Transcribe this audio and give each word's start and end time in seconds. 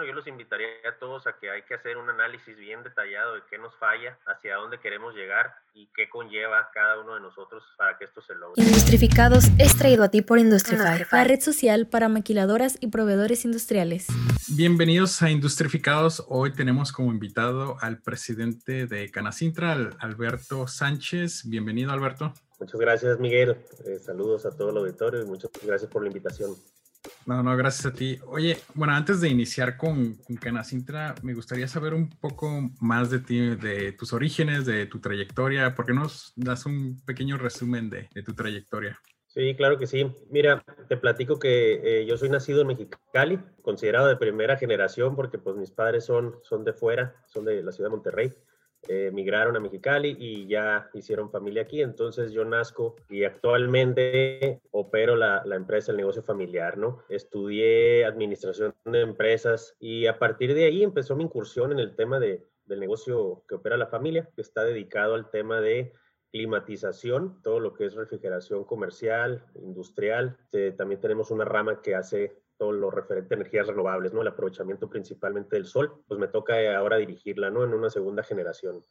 bueno, 0.00 0.12
yo 0.12 0.16
los 0.16 0.26
invitaría 0.26 0.68
a 0.88 0.98
todos 0.98 1.26
a 1.26 1.34
que 1.38 1.50
hay 1.50 1.60
que 1.62 1.74
hacer 1.74 1.98
un 1.98 2.08
análisis 2.08 2.56
bien 2.56 2.82
detallado 2.82 3.34
de 3.34 3.42
qué 3.50 3.58
nos 3.58 3.74
falla, 3.76 4.16
hacia 4.26 4.56
dónde 4.56 4.80
queremos 4.80 5.14
llegar 5.14 5.54
y 5.74 5.90
qué 5.94 6.08
conlleva 6.08 6.70
cada 6.72 7.00
uno 7.00 7.16
de 7.16 7.20
nosotros 7.20 7.62
para 7.76 7.98
que 7.98 8.06
esto 8.06 8.22
se 8.22 8.34
logre. 8.34 8.62
Industrificados 8.62 9.44
es 9.58 9.76
traído 9.76 10.02
a 10.02 10.08
ti 10.08 10.22
por 10.22 10.38
Industrify, 10.38 11.04
la 11.12 11.24
red 11.24 11.40
social 11.40 11.86
para 11.86 12.08
maquiladoras 12.08 12.78
y 12.80 12.86
proveedores 12.86 13.44
industriales. 13.44 14.06
Bienvenidos 14.48 15.20
a 15.20 15.30
Industrificados. 15.30 16.24
Hoy 16.28 16.54
tenemos 16.54 16.92
como 16.92 17.12
invitado 17.12 17.76
al 17.82 18.00
presidente 18.00 18.86
de 18.86 19.10
Canacintra, 19.10 19.72
Alberto 19.98 20.66
Sánchez. 20.66 21.42
Bienvenido, 21.44 21.92
Alberto. 21.92 22.32
Muchas 22.58 22.80
gracias, 22.80 23.20
Miguel. 23.20 23.56
Eh, 23.84 23.98
saludos 23.98 24.46
a 24.46 24.50
todo 24.50 24.70
el 24.70 24.78
auditorio 24.78 25.22
y 25.22 25.26
muchas 25.26 25.50
gracias 25.62 25.90
por 25.90 26.02
la 26.02 26.08
invitación. 26.08 26.54
No, 27.30 27.44
no, 27.44 27.56
gracias 27.56 27.86
a 27.86 27.92
ti. 27.92 28.18
Oye, 28.26 28.56
bueno, 28.74 28.92
antes 28.92 29.20
de 29.20 29.28
iniciar 29.28 29.76
con, 29.76 30.14
con 30.14 30.34
Canacintra, 30.34 31.14
me 31.22 31.32
gustaría 31.32 31.68
saber 31.68 31.94
un 31.94 32.08
poco 32.08 32.72
más 32.80 33.08
de 33.08 33.20
ti, 33.20 33.54
de 33.54 33.92
tus 33.92 34.12
orígenes, 34.12 34.66
de 34.66 34.86
tu 34.86 35.00
trayectoria. 35.00 35.72
¿Por 35.76 35.86
qué 35.86 35.92
nos 35.92 36.32
das 36.34 36.66
un 36.66 37.00
pequeño 37.06 37.38
resumen 37.38 37.88
de, 37.88 38.08
tu 38.26 38.34
trayectoria? 38.34 38.98
Sí, 39.28 39.54
claro 39.54 39.78
que 39.78 39.86
sí. 39.86 40.10
Mira, 40.28 40.64
te 40.88 40.96
platico 40.96 41.38
que 41.38 42.00
eh, 42.00 42.04
yo 42.04 42.16
soy 42.18 42.30
nacido 42.30 42.62
en 42.62 42.66
Mexicali, 42.66 43.38
considerado 43.62 44.08
de 44.08 44.16
primera 44.16 44.56
generación 44.56 45.14
porque 45.14 45.38
pues 45.38 45.54
mis 45.54 45.70
padres 45.70 46.06
son, 46.06 46.34
son 46.42 46.64
de 46.64 46.72
fuera, 46.72 47.14
son 47.28 47.44
de 47.44 47.62
la 47.62 47.70
ciudad 47.70 47.90
de 47.90 47.94
Monterrey. 47.94 48.32
Eh, 48.88 49.10
migraron 49.12 49.56
a 49.56 49.60
Mexicali 49.60 50.16
y 50.18 50.46
ya 50.46 50.88
hicieron 50.94 51.30
familia 51.30 51.62
aquí. 51.62 51.82
Entonces 51.82 52.32
yo 52.32 52.44
nazco 52.44 52.96
y 53.08 53.24
actualmente 53.24 54.60
opero 54.70 55.16
la, 55.16 55.42
la, 55.44 55.56
empresa, 55.56 55.92
el 55.92 55.98
negocio 55.98 56.22
familiar, 56.22 56.78
¿no? 56.78 57.02
Estudié 57.08 58.04
administración 58.04 58.74
de 58.84 59.00
empresas 59.00 59.76
y 59.78 60.06
a 60.06 60.18
partir 60.18 60.54
de 60.54 60.64
ahí 60.64 60.82
empezó 60.82 61.14
mi 61.14 61.24
incursión 61.24 61.72
en 61.72 61.78
el 61.78 61.94
tema 61.94 62.18
de, 62.18 62.46
del 62.64 62.80
negocio 62.80 63.44
que 63.48 63.56
opera 63.56 63.76
la 63.76 63.86
familia, 63.86 64.28
que 64.34 64.42
está 64.42 64.64
dedicado 64.64 65.14
al 65.14 65.30
tema 65.30 65.60
de 65.60 65.92
climatización, 66.30 67.42
todo 67.42 67.60
lo 67.60 67.74
que 67.74 67.86
es 67.86 67.94
refrigeración 67.94 68.64
comercial, 68.64 69.44
industrial. 69.56 70.38
Eh, 70.52 70.72
también 70.76 71.00
tenemos 71.00 71.30
una 71.30 71.44
rama 71.44 71.82
que 71.82 71.94
hace 71.94 72.40
todo 72.60 72.72
lo 72.72 72.90
referente 72.90 73.34
a 73.34 73.38
energías 73.38 73.68
renovables, 73.68 74.12
¿no? 74.12 74.20
El 74.20 74.28
aprovechamiento 74.28 74.90
principalmente 74.90 75.56
del 75.56 75.64
sol, 75.64 76.04
pues 76.06 76.20
me 76.20 76.28
toca 76.28 76.60
eh, 76.60 76.74
ahora 76.76 76.98
dirigirla, 76.98 77.48
¿no? 77.48 77.64
En 77.64 77.72
una 77.72 77.88
segunda 77.88 78.22
generación. 78.22 78.84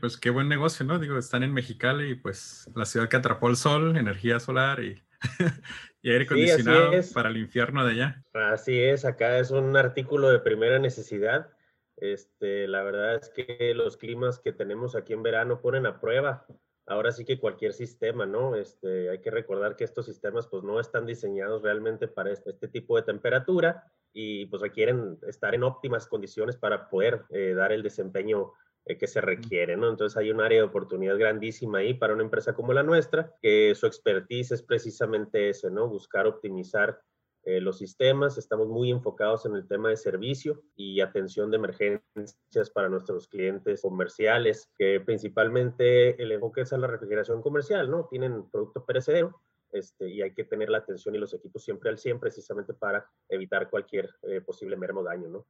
Pues 0.00 0.16
qué 0.16 0.30
buen 0.30 0.48
negocio, 0.48 0.86
¿no? 0.86 0.98
Digo, 0.98 1.18
están 1.18 1.42
en 1.42 1.52
Mexicali 1.52 2.12
y 2.12 2.14
pues 2.14 2.70
la 2.74 2.86
ciudad 2.86 3.10
que 3.10 3.18
atrapó 3.18 3.50
el 3.50 3.56
sol, 3.56 3.94
energía 3.98 4.40
solar 4.40 4.82
y, 4.82 5.04
y 6.00 6.10
aire 6.10 6.24
acondicionado 6.24 6.92
para 7.12 7.28
el 7.28 7.36
infierno 7.36 7.84
de 7.84 7.92
allá. 7.92 8.24
Así 8.32 8.80
es, 8.80 9.04
acá 9.04 9.38
es 9.38 9.50
un 9.50 9.76
artículo 9.76 10.30
de 10.30 10.38
primera 10.38 10.78
necesidad. 10.78 11.50
Este, 11.98 12.68
la 12.68 12.82
verdad 12.82 13.16
es 13.16 13.28
que 13.28 13.74
los 13.74 13.98
climas 13.98 14.38
que 14.38 14.54
tenemos 14.54 14.96
aquí 14.96 15.12
en 15.12 15.22
verano 15.22 15.60
ponen 15.60 15.84
a 15.84 16.00
prueba 16.00 16.46
ahora 16.90 17.12
sí 17.12 17.24
que 17.24 17.38
cualquier 17.38 17.72
sistema, 17.72 18.26
¿no? 18.26 18.56
Este, 18.56 19.10
hay 19.10 19.20
que 19.20 19.30
recordar 19.30 19.76
que 19.76 19.84
estos 19.84 20.06
sistemas 20.06 20.48
pues 20.48 20.64
no 20.64 20.80
están 20.80 21.06
diseñados 21.06 21.62
realmente 21.62 22.08
para 22.08 22.32
este, 22.32 22.50
este 22.50 22.66
tipo 22.66 22.96
de 22.96 23.02
temperatura 23.02 23.84
y 24.12 24.46
pues 24.46 24.60
requieren 24.60 25.16
estar 25.28 25.54
en 25.54 25.62
óptimas 25.62 26.08
condiciones 26.08 26.56
para 26.56 26.90
poder 26.90 27.22
eh, 27.30 27.54
dar 27.54 27.70
el 27.70 27.84
desempeño 27.84 28.52
eh, 28.84 28.98
que 28.98 29.06
se 29.06 29.20
requiere, 29.20 29.76
¿no? 29.76 29.88
Entonces 29.88 30.16
hay 30.16 30.32
un 30.32 30.40
área 30.40 30.58
de 30.58 30.66
oportunidad 30.66 31.16
grandísima 31.16 31.78
ahí 31.78 31.94
para 31.94 32.12
una 32.12 32.24
empresa 32.24 32.54
como 32.54 32.72
la 32.72 32.82
nuestra, 32.82 33.36
que 33.40 33.72
su 33.76 33.86
expertise 33.86 34.50
es 34.50 34.62
precisamente 34.62 35.48
ese, 35.48 35.70
¿no? 35.70 35.86
Buscar 35.86 36.26
optimizar 36.26 37.00
eh, 37.44 37.60
los 37.60 37.78
sistemas, 37.78 38.36
estamos 38.36 38.68
muy 38.68 38.90
enfocados 38.90 39.46
en 39.46 39.54
el 39.54 39.66
tema 39.66 39.88
de 39.88 39.96
servicio 39.96 40.62
y 40.76 41.00
atención 41.00 41.50
de 41.50 41.56
emergencias 41.56 42.70
para 42.74 42.88
nuestros 42.88 43.28
clientes 43.28 43.80
comerciales, 43.82 44.70
que 44.76 45.00
principalmente 45.00 46.22
el 46.22 46.32
enfoque 46.32 46.62
es 46.62 46.72
a 46.72 46.78
la 46.78 46.86
refrigeración 46.86 47.40
comercial, 47.40 47.90
¿no? 47.90 48.06
Tienen 48.10 48.48
producto 48.50 48.84
perecedero. 48.84 49.40
Este, 49.72 50.08
y 50.08 50.20
hay 50.20 50.34
que 50.34 50.44
tener 50.44 50.68
la 50.68 50.78
atención 50.78 51.14
y 51.14 51.18
los 51.18 51.32
equipos 51.32 51.62
siempre 51.62 51.90
al 51.90 51.98
100 51.98 52.18
precisamente 52.18 52.74
para 52.74 53.08
evitar 53.28 53.70
cualquier 53.70 54.10
eh, 54.22 54.40
posible 54.40 54.76
mermo 54.76 55.02
daño, 55.02 55.28
¿no? 55.28 55.46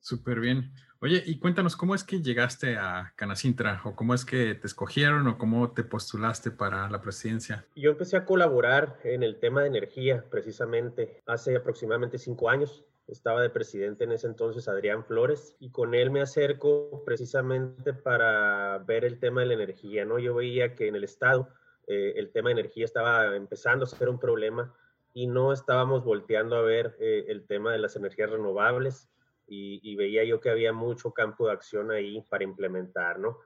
Súper 0.00 0.40
bien. 0.40 0.72
Oye, 1.00 1.22
y 1.24 1.38
cuéntanos, 1.38 1.76
¿cómo 1.76 1.94
es 1.94 2.02
que 2.02 2.22
llegaste 2.22 2.76
a 2.76 3.12
Canacintra? 3.14 3.80
¿O 3.84 3.94
cómo 3.94 4.14
es 4.14 4.24
que 4.24 4.56
te 4.56 4.66
escogieron 4.66 5.28
o 5.28 5.38
cómo 5.38 5.70
te 5.70 5.84
postulaste 5.84 6.50
para 6.50 6.90
la 6.90 7.00
presidencia? 7.00 7.64
Yo 7.76 7.90
empecé 7.90 8.16
a 8.16 8.24
colaborar 8.24 8.98
en 9.04 9.22
el 9.22 9.38
tema 9.38 9.62
de 9.62 9.68
energía, 9.68 10.24
precisamente, 10.28 11.22
hace 11.24 11.54
aproximadamente 11.54 12.18
cinco 12.18 12.50
años. 12.50 12.84
Estaba 13.06 13.40
de 13.40 13.48
presidente 13.48 14.04
en 14.04 14.12
ese 14.12 14.26
entonces 14.26 14.66
Adrián 14.66 15.04
Flores 15.04 15.54
y 15.60 15.70
con 15.70 15.94
él 15.94 16.10
me 16.10 16.20
acerco 16.20 17.04
precisamente 17.06 17.94
para 17.94 18.78
ver 18.78 19.04
el 19.04 19.20
tema 19.20 19.42
de 19.42 19.46
la 19.46 19.54
energía, 19.54 20.04
¿no? 20.04 20.18
Yo 20.18 20.34
veía 20.34 20.74
que 20.74 20.88
en 20.88 20.96
el 20.96 21.04
estado 21.04 21.48
eh, 21.86 22.14
el 22.16 22.32
tema 22.32 22.48
de 22.48 22.54
energía 22.60 22.84
estaba 22.84 23.36
empezando 23.36 23.84
a 23.84 23.88
ser 23.88 24.08
un 24.08 24.18
problema 24.18 24.74
y 25.14 25.28
no 25.28 25.52
estábamos 25.52 26.04
volteando 26.04 26.56
a 26.56 26.62
ver 26.62 26.96
eh, 26.98 27.26
el 27.28 27.46
tema 27.46 27.72
de 27.72 27.78
las 27.78 27.94
energías 27.94 28.30
renovables 28.30 29.08
y, 29.48 29.96
veía 29.96 30.24
yo 30.24 30.40
que 30.40 30.50
había 30.50 30.72
mucho 30.72 31.12
campo 31.12 31.46
de 31.46 31.52
acción 31.52 31.90
ahí 31.90 32.22
para 32.28 32.44
implementar, 32.44 33.18
¿no? 33.18 33.38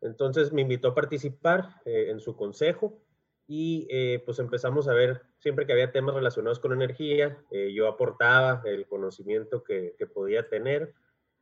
Entonces 0.00 0.52
me 0.52 0.62
invitó 0.62 0.88
a 0.88 0.94
participar 0.94 1.80
eh, 1.84 2.06
en 2.10 2.20
su 2.20 2.34
consejo 2.34 2.98
y 3.46 3.86
eh, 3.90 4.22
pues 4.24 4.38
empezamos 4.38 4.88
a 4.88 4.94
ver, 4.94 5.22
siempre 5.38 5.66
que 5.66 5.72
había 5.72 5.92
temas 5.92 6.14
relacionados 6.14 6.58
con 6.58 6.72
energía, 6.72 7.38
eh, 7.50 7.72
yo 7.74 7.88
aportaba 7.88 8.62
el 8.64 8.86
conocimiento 8.86 9.62
que, 9.62 9.94
que, 9.98 10.06
podía 10.06 10.48
tener 10.48 10.94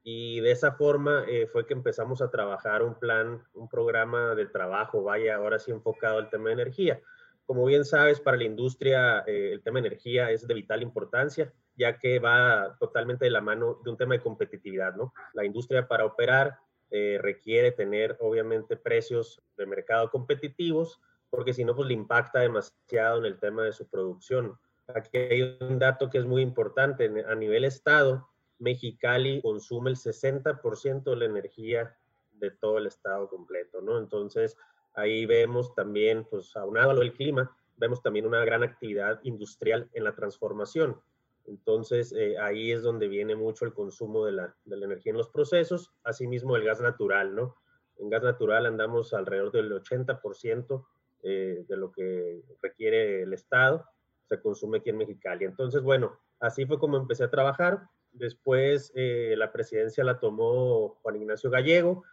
y 0.03 0.41
de 0.41 0.51
esa 0.51 0.73
forma 0.73 1.25
fue 1.53 1.67
que 1.67 1.75
empezamos 1.75 2.23
a 2.23 2.31
trabajar 2.31 2.83
un 2.83 2.99
plan, 2.99 3.43
un 3.53 3.69
programa 3.69 4.35
de 4.35 4.47
trabajo, 4.47 5.03
vaya, 5.03 5.37
ahora 5.37 5.59
sí 5.59 5.71
enfocado 5.71 6.19
al 6.19 6.31
tema 6.31 6.49
de 6.49 6.55
energía. 6.55 7.03
Como 7.49 7.65
bien 7.65 7.85
sabes, 7.85 8.21
para 8.21 8.37
la 8.37 8.45
industria 8.45 9.25
el 9.27 9.61
tema 9.63 9.81
de 9.81 9.89
energía 9.89 10.31
es 10.31 10.47
de 10.47 10.55
vital 10.55 10.83
importancia 10.83 11.53
ya 11.79 11.99
que 11.99 12.19
va 12.19 12.77
totalmente 12.79 13.25
de 13.25 13.31
la 13.31 13.41
mano 13.41 13.81
de 13.85 13.91
un 13.91 13.97
tema 13.97 14.15
de 14.15 14.21
competitividad, 14.21 14.97
¿no? 14.97 15.15
La 15.33 15.45
industria 15.45 15.87
para 15.87 16.05
operar 16.05 16.59
eh, 16.91 17.19
requiere 17.23 17.71
tener, 17.71 18.17
obviamente, 18.21 18.77
precios 18.77 19.41
de 19.57 19.65
mercado 19.65 20.11
competitivos, 20.11 21.01
porque 21.31 21.55
si 21.55 21.65
no, 21.65 21.77
pues 21.77 21.87
le 21.87 21.95
impacta 21.95 22.41
demasiado 22.41 23.19
en 23.19 23.27
el 23.27 23.39
tema 23.39 23.63
de 23.63 23.73
su 23.73 23.87
producción. 23.89 24.59
Aquí 24.89 25.19
hay 25.19 25.57
un 25.61 25.79
dato 25.79 26.11
que 26.11 26.19
es 26.19 26.25
muy 26.25 26.43
importante. 26.43 27.25
A 27.29 27.35
nivel 27.37 27.65
estado, 27.65 28.29
Mexicali 28.59 29.41
consume 29.41 29.91
el 29.91 29.97
60% 29.97 31.05
de 31.05 31.17
la 31.17 31.27
energía 31.27 31.97
de 32.33 32.51
todo 32.51 32.79
el 32.79 32.87
estado 32.87 33.29
completo, 33.29 33.81
¿no? 33.83 33.99
Entonces, 33.99 34.57
ahí 34.99 35.27
vemos 35.27 35.75
también, 35.75 36.27
pues 36.29 36.55
aunado 36.57 36.91
a 36.91 36.95
lo 36.95 37.01
del 37.01 37.13
clima, 37.13 37.57
vemos 37.77 38.03
también 38.03 38.27
una 38.27 38.45
gran 38.45 38.63
actividad 38.63 39.21
industrial 39.23 39.89
en 39.93 40.05
la 40.05 40.15
transformación. 40.15 41.01
Entonces, 41.47 42.13
eh, 42.13 42.37
ahí 42.39 42.73
es 42.73 42.83
donde 42.83 43.09
viene 43.09 43.35
mucho 43.35 43.65
el 43.65 43.73
consumo 43.73 44.27
de 44.27 44.33
la, 44.33 44.55
de 44.65 44.77
la, 44.77 44.87
energía 44.87 45.13
en 45.13 45.19
los 45.19 45.31
procesos, 45.31 45.93
asimismo 46.05 46.57
el 46.57 46.65
gas 46.65 46.81
natural, 46.81 47.35
¿no? 47.35 47.57
En 47.99 48.11
gas 48.11 48.23
natural 48.23 48.67
andamos 48.67 49.15
alrededor 49.15 49.51
del 49.53 49.73
80% 49.73 50.85
eh, 51.23 51.65
de 51.67 51.77
lo 51.77 51.91
que 51.91 52.43
requiere 52.63 53.23
el 53.23 53.33
Estado, 53.33 53.85
se 54.29 54.41
consume 54.41 54.79
aquí 54.79 54.91
en 54.91 54.99
Mexicali. 54.99 55.45
Entonces, 55.45 55.83
bueno, 55.83 56.19
así 56.39 56.67
fue 56.67 56.79
como 56.79 56.97
empecé 56.97 57.25
a 57.25 57.31
trabajar. 57.31 57.89
Después 58.13 58.93
eh, 58.95 59.35
la 59.37 59.53
presidencia 59.53 60.05
la 60.05 60.21
tomó 60.21 60.99
Juan 61.03 61.17
Ignacio 61.17 61.51
Gallego, 61.51 62.05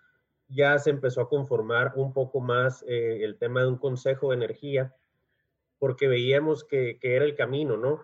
ya 0.56 0.80
se 0.80 0.90
empezó 0.90 1.22
a 1.22 1.30
conformar 1.30 1.94
un 1.96 2.14
poco 2.14 2.40
más 2.40 2.84
el 2.88 3.38
tema 3.38 3.62
de 3.62 3.68
un 3.68 3.78
consejo 3.78 4.30
de 4.30 4.38
energía, 4.38 4.96
porque 5.78 6.08
veíamos 6.08 6.64
que, 6.64 6.98
que 7.00 7.16
era 7.16 7.26
el 7.26 7.36
camino, 7.36 7.78
¿no? 7.78 8.02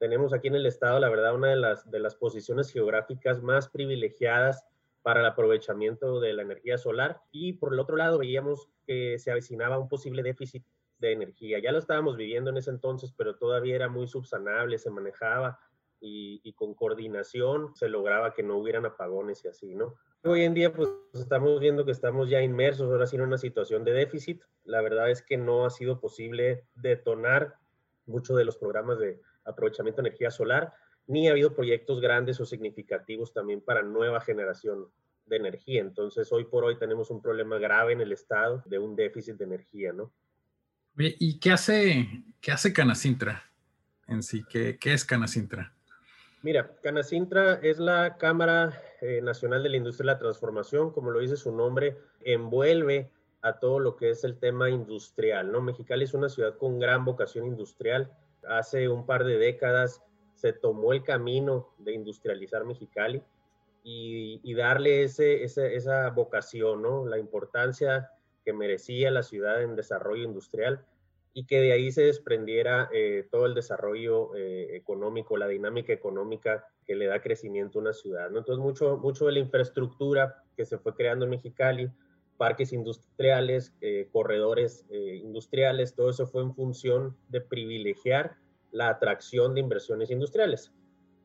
tenemos 0.00 0.32
aquí 0.32 0.48
en 0.48 0.54
el 0.54 0.64
estado, 0.64 0.98
la 0.98 1.10
verdad, 1.10 1.34
una 1.34 1.48
de 1.48 1.56
las, 1.56 1.88
de 1.90 2.00
las 2.00 2.16
posiciones 2.16 2.72
geográficas 2.72 3.42
más 3.42 3.68
privilegiadas 3.68 4.66
para 5.02 5.20
el 5.20 5.26
aprovechamiento 5.26 6.20
de 6.20 6.32
la 6.32 6.40
energía 6.40 6.78
solar 6.78 7.20
y 7.30 7.52
por 7.52 7.74
el 7.74 7.80
otro 7.80 7.96
lado 7.96 8.18
veíamos 8.18 8.70
que 8.86 9.18
se 9.18 9.30
avecinaba 9.30 9.78
un 9.78 9.88
posible 9.88 10.22
déficit 10.22 10.64
de 10.98 11.12
energía. 11.12 11.58
Ya 11.58 11.70
lo 11.70 11.78
estábamos 11.78 12.16
viviendo 12.16 12.48
en 12.48 12.56
ese 12.56 12.70
entonces, 12.70 13.12
pero 13.14 13.36
todavía 13.36 13.76
era 13.76 13.88
muy 13.88 14.08
subsanable, 14.08 14.78
se 14.78 14.90
manejaba 14.90 15.60
y, 16.00 16.40
y, 16.42 16.52
con 16.54 16.74
coordinación 16.74 17.74
se 17.74 17.88
lograba 17.88 18.32
que 18.32 18.42
no 18.42 18.56
hubieran 18.56 18.86
apagones 18.86 19.44
y 19.44 19.48
así, 19.48 19.74
¿no? 19.74 19.94
Hoy 20.22 20.44
en 20.44 20.54
día 20.54 20.72
pues 20.72 20.88
estamos 21.14 21.60
viendo 21.60 21.84
que 21.84 21.92
estamos 21.92 22.28
ya 22.28 22.40
inmersos 22.42 22.90
ahora 22.90 23.06
sí 23.06 23.16
en 23.16 23.22
una 23.22 23.38
situación 23.38 23.84
de 23.84 23.92
déficit. 23.92 24.42
La 24.64 24.80
verdad 24.80 25.10
es 25.10 25.22
que 25.22 25.36
no 25.36 25.66
ha 25.66 25.70
sido 25.70 26.00
posible 26.00 26.64
detonar 26.74 27.56
muchos 28.06 28.36
de 28.36 28.44
los 28.44 28.56
programas 28.56 28.98
de, 28.98 29.20
aprovechamiento 29.44 30.02
de 30.02 30.08
energía 30.08 30.30
solar, 30.30 30.72
ni 31.06 31.28
ha 31.28 31.32
habido 31.32 31.54
proyectos 31.54 32.00
grandes 32.00 32.40
o 32.40 32.46
significativos 32.46 33.32
también 33.32 33.60
para 33.60 33.82
nueva 33.82 34.20
generación 34.20 34.88
de 35.26 35.36
energía. 35.36 35.80
Entonces, 35.80 36.32
hoy 36.32 36.44
por 36.44 36.64
hoy 36.64 36.78
tenemos 36.78 37.10
un 37.10 37.20
problema 37.20 37.58
grave 37.58 37.92
en 37.92 38.00
el 38.00 38.12
estado 38.12 38.62
de 38.66 38.78
un 38.78 38.96
déficit 38.96 39.36
de 39.36 39.44
energía, 39.44 39.92
¿no? 39.92 40.12
¿Y 40.96 41.38
qué 41.38 41.52
hace, 41.52 42.24
qué 42.40 42.52
hace 42.52 42.72
Canacintra 42.72 43.50
en 44.06 44.22
sí? 44.22 44.44
¿Qué, 44.48 44.76
qué 44.78 44.92
es 44.92 45.04
Canacintra? 45.04 45.74
Mira, 46.42 46.74
Canacintra 46.82 47.60
es 47.62 47.78
la 47.78 48.16
Cámara 48.16 48.72
eh, 49.02 49.20
Nacional 49.20 49.62
de 49.62 49.68
la 49.68 49.76
Industria 49.76 50.06
de 50.06 50.12
la 50.14 50.18
Transformación, 50.18 50.90
como 50.90 51.10
lo 51.10 51.20
dice 51.20 51.36
su 51.36 51.52
nombre, 51.52 51.98
envuelve 52.22 53.10
a 53.42 53.58
todo 53.58 53.78
lo 53.78 53.96
que 53.96 54.10
es 54.10 54.24
el 54.24 54.38
tema 54.38 54.70
industrial, 54.70 55.52
¿no? 55.52 55.60
Mexicali 55.60 56.04
es 56.04 56.14
una 56.14 56.30
ciudad 56.30 56.56
con 56.56 56.78
gran 56.78 57.04
vocación 57.04 57.46
industrial. 57.46 58.10
Hace 58.48 58.88
un 58.88 59.04
par 59.04 59.24
de 59.24 59.36
décadas 59.36 60.02
se 60.34 60.54
tomó 60.54 60.94
el 60.94 61.02
camino 61.02 61.74
de 61.76 61.92
industrializar 61.92 62.64
Mexicali 62.64 63.22
y, 63.82 64.54
darle 64.54 65.02
ese, 65.02 65.44
esa 65.44 66.08
vocación, 66.10 66.80
¿no? 66.80 67.06
La 67.06 67.18
importancia 67.18 68.10
que 68.46 68.54
merecía 68.54 69.10
la 69.10 69.22
ciudad 69.22 69.62
en 69.62 69.76
desarrollo 69.76 70.24
industrial 70.24 70.86
y 71.32 71.46
que 71.46 71.60
de 71.60 71.72
ahí 71.72 71.92
se 71.92 72.02
desprendiera 72.02 72.88
eh, 72.92 73.26
todo 73.30 73.46
el 73.46 73.54
desarrollo 73.54 74.34
eh, 74.34 74.76
económico, 74.76 75.36
la 75.36 75.46
dinámica 75.46 75.92
económica 75.92 76.66
que 76.86 76.96
le 76.96 77.06
da 77.06 77.22
crecimiento 77.22 77.78
a 77.78 77.82
una 77.82 77.92
ciudad. 77.92 78.30
¿no? 78.30 78.38
Entonces, 78.38 78.62
mucho, 78.62 78.96
mucho 78.98 79.26
de 79.26 79.32
la 79.32 79.38
infraestructura 79.38 80.42
que 80.56 80.64
se 80.64 80.78
fue 80.78 80.94
creando 80.94 81.24
en 81.24 81.30
Mexicali, 81.30 81.88
parques 82.36 82.72
industriales, 82.72 83.74
eh, 83.80 84.08
corredores 84.10 84.86
industriales, 84.90 85.94
todo 85.94 86.10
eso 86.10 86.26
fue 86.26 86.42
en 86.42 86.54
función 86.54 87.16
de 87.28 87.42
privilegiar 87.42 88.36
la 88.72 88.88
atracción 88.88 89.54
de 89.54 89.60
inversiones 89.60 90.10
industriales. 90.10 90.72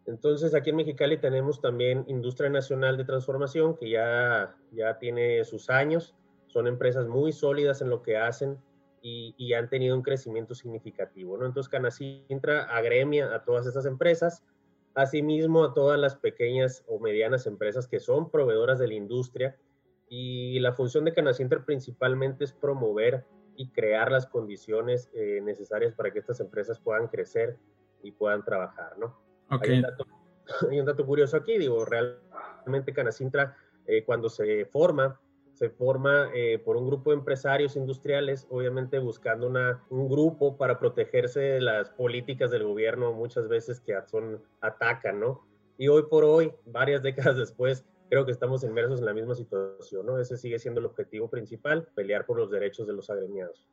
Entonces, 0.05 0.53
aquí 0.53 0.69
en 0.69 0.75
Mexicali 0.75 1.17
tenemos 1.17 1.61
también 1.61 2.05
Industria 2.07 2.49
Nacional 2.49 2.97
de 2.97 3.05
Transformación, 3.05 3.75
que 3.75 3.89
ya, 3.89 4.55
ya 4.71 4.99
tiene 4.99 5.43
sus 5.45 5.69
años, 5.69 6.13
son 6.47 6.67
empresas 6.67 7.07
muy 7.07 7.31
sólidas 7.31 7.81
en 7.81 7.89
lo 7.89 8.03
que 8.03 8.17
hacen, 8.17 8.59
y, 9.07 9.53
han 9.53 9.69
tenido 9.69 9.95
un 9.95 10.01
crecimiento 10.01 10.55
significativo. 10.55 11.37
¿no? 11.37 11.45
Entonces, 11.45 11.69
Canacintra 11.69 12.63
agremia 12.63 13.35
a 13.35 13.43
todas 13.43 13.67
estas 13.67 13.85
empresas, 13.85 14.43
asimismo 14.95 15.63
a 15.63 15.73
todas 15.75 15.99
las 15.99 16.15
pequeñas 16.15 16.83
o 16.87 16.99
medianas 16.99 17.45
empresas 17.45 17.87
que 17.87 17.99
son 17.99 18.31
proveedoras 18.31 18.79
de 18.79 18.87
la 18.87 18.95
industria. 18.95 19.55
Y 20.09 20.59
la 20.59 20.73
función 20.73 21.05
de 21.05 21.13
Canacintra 21.13 21.63
principalmente 21.63 22.45
es 22.45 22.53
promover 22.53 23.25
y 23.55 23.69
crear 23.69 24.11
las 24.11 24.25
condiciones 24.25 25.11
eh, 25.13 25.39
necesarias 25.43 25.93
para 25.93 26.11
que 26.11 26.17
estas 26.17 26.39
empresas 26.39 26.79
puedan 26.79 27.07
crecer 27.07 27.57
y 28.01 28.11
puedan 28.11 28.43
trabajar. 28.43 28.97
¿no? 28.97 29.19
Hay, 29.49 29.83
un 30.79 30.85
dato, 30.85 31.05
curioso 31.05 31.37
aquí, 31.37 31.59
digo, 31.59 31.85
realmente 31.85 32.91
Canacintra 32.91 33.55
eh, 33.85 34.03
cuando 34.03 34.29
se 34.29 34.65
forma 34.65 35.19
se 35.55 35.69
forma 35.69 36.29
eh, 36.33 36.59
por 36.59 36.75
un 36.75 36.85
grupo 36.85 37.11
de 37.11 37.17
empresarios 37.17 37.75
industriales, 37.77 38.45
obviamente 38.49 38.99
buscando 38.99 39.47
una, 39.47 39.81
un 39.89 40.09
grupo 40.09 40.57
para 40.57 40.77
protegerse 40.77 41.39
de 41.39 41.61
las 41.61 41.89
políticas 41.89 42.51
del 42.51 42.63
gobierno 42.63 43.13
muchas 43.13 43.47
veces 43.47 43.79
que 43.79 43.95
son, 44.05 44.41
atacan, 44.59 45.19
¿no? 45.19 45.45
Y 45.77 45.87
hoy 45.87 46.03
por 46.09 46.25
hoy, 46.25 46.51
varias 46.65 47.01
décadas 47.03 47.37
después, 47.37 47.85
creo 48.09 48.25
que 48.25 48.33
estamos 48.33 48.63
inmersos 48.63 48.99
en 48.99 49.05
la 49.05 49.13
misma 49.13 49.33
situación, 49.33 50.05
¿no? 50.05 50.19
Ese 50.19 50.37
sigue 50.37 50.59
siendo 50.59 50.81
el 50.81 50.87
objetivo 50.87 51.29
principal, 51.29 51.87
pelear 51.95 52.25
por 52.25 52.37
los 52.37 52.51
derechos 52.51 52.85
de 52.85 52.93
los 52.93 53.09
agremiados. 53.09 53.65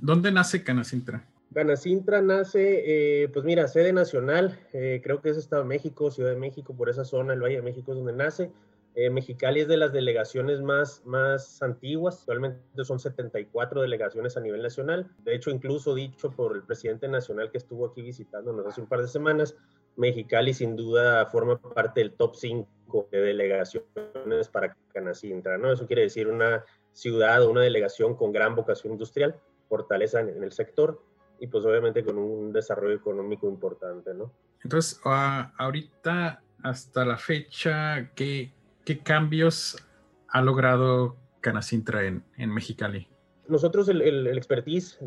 ¿Dónde 0.00 0.32
nace 0.32 0.64
Canacintra? 0.64 1.28
Canacintra 1.52 2.22
nace, 2.22 3.22
eh, 3.22 3.28
pues 3.28 3.44
mira, 3.44 3.68
sede 3.68 3.92
nacional, 3.92 4.58
eh, 4.72 5.00
creo 5.02 5.20
que 5.20 5.28
es 5.28 5.36
Estado 5.36 5.62
de 5.62 5.68
México, 5.68 6.10
Ciudad 6.10 6.30
de 6.30 6.36
México, 6.36 6.74
por 6.74 6.88
esa 6.88 7.04
zona, 7.04 7.34
el 7.34 7.42
Valle 7.42 7.56
de 7.56 7.62
México 7.62 7.92
es 7.92 7.98
donde 7.98 8.12
nace. 8.14 8.50
Eh, 8.98 9.10
Mexicali 9.10 9.60
es 9.60 9.68
de 9.68 9.76
las 9.76 9.92
delegaciones 9.92 10.62
más, 10.62 11.02
más 11.04 11.62
antiguas, 11.62 12.20
actualmente 12.20 12.82
son 12.82 12.98
74 12.98 13.82
delegaciones 13.82 14.38
a 14.38 14.40
nivel 14.40 14.62
nacional. 14.62 15.10
De 15.18 15.34
hecho, 15.34 15.50
incluso 15.50 15.94
dicho 15.94 16.30
por 16.30 16.56
el 16.56 16.62
presidente 16.62 17.06
nacional 17.06 17.50
que 17.50 17.58
estuvo 17.58 17.84
aquí 17.84 18.00
visitándonos 18.00 18.66
hace 18.66 18.80
un 18.80 18.86
par 18.86 19.02
de 19.02 19.08
semanas, 19.08 19.54
Mexicali 19.96 20.54
sin 20.54 20.76
duda 20.76 21.26
forma 21.26 21.60
parte 21.60 22.00
del 22.00 22.12
top 22.12 22.36
5 22.36 23.08
de 23.12 23.20
delegaciones 23.20 24.48
para 24.50 24.74
Canacintra, 24.94 25.58
¿no? 25.58 25.72
Eso 25.72 25.86
quiere 25.86 26.02
decir 26.02 26.26
una 26.28 26.64
ciudad 26.92 27.42
o 27.42 27.50
una 27.50 27.60
delegación 27.60 28.16
con 28.16 28.32
gran 28.32 28.54
vocación 28.54 28.94
industrial, 28.94 29.38
fortaleza 29.68 30.20
en, 30.20 30.42
el 30.42 30.52
sector 30.52 31.02
y 31.38 31.48
pues 31.48 31.66
obviamente 31.66 32.02
con 32.02 32.16
un 32.16 32.50
desarrollo 32.50 32.94
económico 32.94 33.46
importante, 33.46 34.14
¿no? 34.14 34.32
Entonces, 34.64 34.98
ah, 35.04 35.52
ahorita 35.58 36.42
hasta 36.62 37.04
la 37.04 37.18
fecha, 37.18 38.10
¿qué, 38.14 38.55
¿Qué 38.86 39.00
cambios 39.00 39.84
ha 40.28 40.40
logrado 40.42 41.16
Canacintra 41.40 42.04
en, 42.04 42.22
en 42.36 42.54
Mexicali? 42.54 43.08
Nosotros 43.48 43.88
el, 43.88 44.00
el, 44.00 44.28
expertise, 44.28 45.00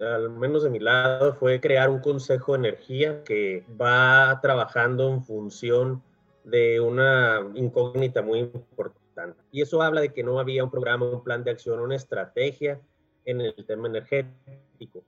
al 0.00 0.30
menos 0.30 0.62
de 0.64 0.70
mi 0.70 0.78
lado, 0.78 1.34
fue 1.34 1.60
crear 1.60 1.90
un 1.90 2.00
consejo 2.00 2.52
de 2.52 2.60
energía 2.60 3.22
que 3.24 3.66
va 3.78 4.40
trabajando 4.40 5.12
en 5.12 5.22
función 5.22 6.02
de 6.44 6.80
una 6.80 7.42
incógnita 7.54 8.22
muy 8.22 8.38
importante. 8.38 9.38
Y 9.52 9.60
eso 9.60 9.82
habla 9.82 10.00
de 10.00 10.14
que 10.14 10.22
no 10.22 10.40
había 10.40 10.64
un 10.64 10.70
programa, 10.70 11.04
un 11.04 11.22
plan 11.22 11.44
de 11.44 11.50
acción, 11.50 11.78
una 11.80 11.96
estrategia 11.96 12.80
en 13.26 13.42
el 13.42 13.54
tema 13.66 13.86
energético. 13.86 15.04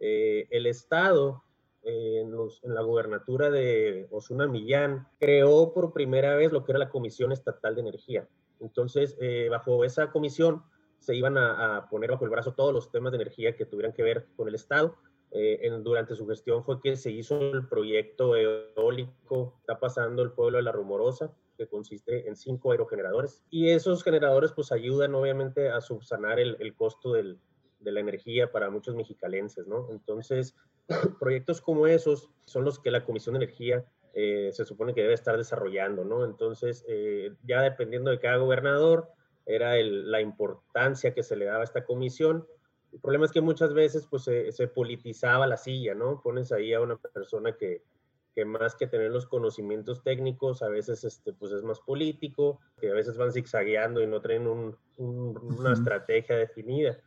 Eh, 0.00 0.46
el 0.48 0.64
Estado 0.64 1.44
en, 1.86 2.74
la 2.74 2.82
gubernatura 2.82 3.50
de 3.50 4.08
Osuna 4.10 4.46
Millán, 4.46 5.06
creó 5.18 5.72
por 5.72 5.92
primera 5.92 6.34
vez 6.34 6.52
lo 6.52 6.64
que 6.64 6.72
era 6.72 6.78
la 6.80 6.90
Comisión 6.90 7.32
Estatal 7.32 7.74
de 7.74 7.80
Energía. 7.80 8.28
Entonces, 8.60 9.16
eh, 9.20 9.48
bajo 9.50 9.84
esa 9.84 10.10
comisión 10.10 10.62
se 10.98 11.14
iban 11.14 11.38
a, 11.38 11.86
poner 11.88 12.10
bajo 12.10 12.24
el 12.24 12.30
brazo 12.30 12.54
todos 12.54 12.72
los 12.72 12.90
temas 12.90 13.12
de 13.12 13.16
energía 13.16 13.54
que 13.54 13.66
tuvieran 13.66 13.92
que 13.92 14.02
ver 14.02 14.26
con 14.36 14.48
el 14.48 14.54
Estado. 14.54 14.96
Eh, 15.30 15.70
durante 15.82 16.14
su 16.14 16.26
gestión 16.26 16.64
fue 16.64 16.80
que 16.80 16.96
se 16.96 17.10
hizo 17.10 17.38
el 17.38 17.68
proyecto 17.68 18.34
eólico, 18.34 19.54
está 19.60 19.78
pasando 19.78 20.22
el 20.22 20.32
pueblo 20.32 20.56
de 20.56 20.64
La 20.64 20.72
Rumorosa, 20.72 21.32
que 21.56 21.68
consiste 21.68 22.28
en 22.28 22.34
cinco 22.34 22.72
aerogeneradores. 22.72 23.44
Y 23.50 23.70
esos 23.70 24.02
generadores 24.02 24.52
pues 24.52 24.72
ayudan 24.72 25.14
obviamente 25.14 25.68
a 25.68 25.80
subsanar 25.80 26.40
el, 26.40 26.56
el 26.58 26.74
costo 26.74 27.12
del, 27.12 27.38
de 27.78 27.92
la 27.92 28.00
energía 28.00 28.50
para 28.50 28.70
muchos 28.70 28.94
mexicalenses, 28.94 29.66
¿no? 29.66 29.88
Entonces, 29.90 30.54
proyectos 31.18 31.60
como 31.60 31.86
esos 31.86 32.30
son 32.44 32.64
los 32.64 32.78
que 32.78 32.90
la 32.90 33.04
Comisión 33.04 33.34
de 33.34 33.44
Energía 33.44 33.84
eh, 34.14 34.50
se 34.52 34.64
supone 34.64 34.94
que 34.94 35.02
debe 35.02 35.14
estar 35.14 35.36
desarrollando, 35.36 36.04
¿no? 36.04 36.24
Entonces, 36.24 36.84
eh, 36.88 37.34
ya 37.42 37.60
dependiendo 37.62 38.10
de 38.10 38.18
cada 38.18 38.38
gobernador, 38.38 39.10
era 39.44 39.76
la 39.76 40.20
importancia 40.20 41.12
que 41.14 41.22
se 41.22 41.36
le 41.36 41.44
daba 41.44 41.60
a 41.60 41.64
esta 41.64 41.84
comisión. 41.84 42.46
El 42.92 43.00
problema 43.00 43.26
es 43.26 43.32
que 43.32 43.40
muchas 43.40 43.74
veces, 43.74 44.06
pues, 44.06 44.24
se, 44.24 44.68
politizaba 44.68 45.46
la 45.46 45.56
silla, 45.56 45.94
¿no? 45.94 46.22
Pones 46.22 46.50
ahí 46.50 46.72
a 46.72 46.80
una 46.80 46.96
persona 46.96 47.52
que, 47.52 47.82
que 48.34 48.44
más 48.44 48.74
que 48.74 48.86
tener 48.86 49.10
los 49.10 49.26
conocimientos 49.26 50.02
técnicos, 50.02 50.62
a 50.62 50.68
veces 50.68 51.04
este, 51.04 51.32
pues 51.32 51.52
es 51.52 51.62
más 51.62 51.80
político, 51.80 52.60
que 52.80 52.90
a 52.90 52.94
veces 52.94 53.16
van 53.16 53.32
zigzagueando 53.32 54.02
y 54.02 54.06
no 54.06 54.20
traen 54.20 54.46
una 54.98 55.72
estrategia 55.72 56.36
definida. 56.36 56.98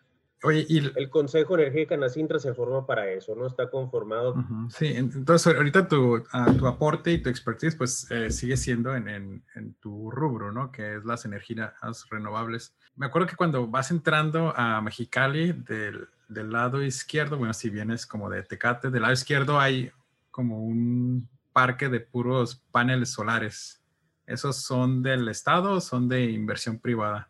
Oye, 0.44 0.66
y 0.70 0.78
el 0.78 1.10
Consejo 1.10 1.56
Energético 1.56 1.98
Nacintra 1.98 2.40
se 2.40 2.54
forma 2.54 2.86
para 2.86 3.12
eso, 3.12 3.36
¿no? 3.36 3.46
Está 3.46 3.70
conformado. 3.70 4.36
Sí, 4.70 4.88
entonces 4.96 5.54
ahorita 5.54 5.88
tu, 5.88 6.24
ah, 6.32 6.54
tu, 6.58 6.66
aporte 6.66 7.12
y 7.12 7.22
tu 7.22 7.30
expertise 7.30 7.76
pues 7.76 8.10
eh, 8.10 8.32
sigue 8.32 8.56
siendo 8.56 8.96
en, 8.96 9.10
en, 9.10 9.74
tu 9.82 10.10
rubro, 10.10 10.54
¿no? 10.54 10.72
Que 10.72 10.96
es 10.96 11.04
las 11.04 11.26
energías 11.26 11.74
renovables. 12.10 12.74
Me 12.96 13.08
acuerdo 13.08 13.28
que 13.28 13.36
cuando 13.36 13.68
vas 13.68 13.92
entrando 13.92 14.54
a 14.56 14.80
Mexicali 14.82 15.52
del, 15.52 16.08
del 16.30 16.52
lado 16.52 16.82
izquierdo, 16.82 17.38
bueno, 17.38 17.54
si 17.54 17.70
vienes 17.70 18.06
como 18.06 18.30
de 18.30 18.42
Tecate, 18.44 18.92
del 18.92 19.02
lado 19.02 19.14
izquierdo 19.14 19.60
hay 19.60 19.92
como 20.32 20.64
un 20.64 21.28
parque 21.52 21.90
de 21.90 22.00
puros 22.00 22.64
paneles 22.72 23.10
solares. 23.10 23.84
¿Esos 24.26 24.58
son 24.58 25.04
del 25.04 25.28
Estado 25.28 25.74
o 25.74 25.82
son 25.82 26.08
de 26.08 26.32
inversión 26.32 26.80
privada? 26.80 27.30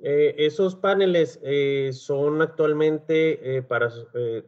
Eh, 0.00 0.34
esos 0.38 0.76
paneles 0.76 1.40
eh, 1.42 1.90
son 1.92 2.40
actualmente 2.40 3.56
eh, 3.56 3.62
para, 3.62 3.90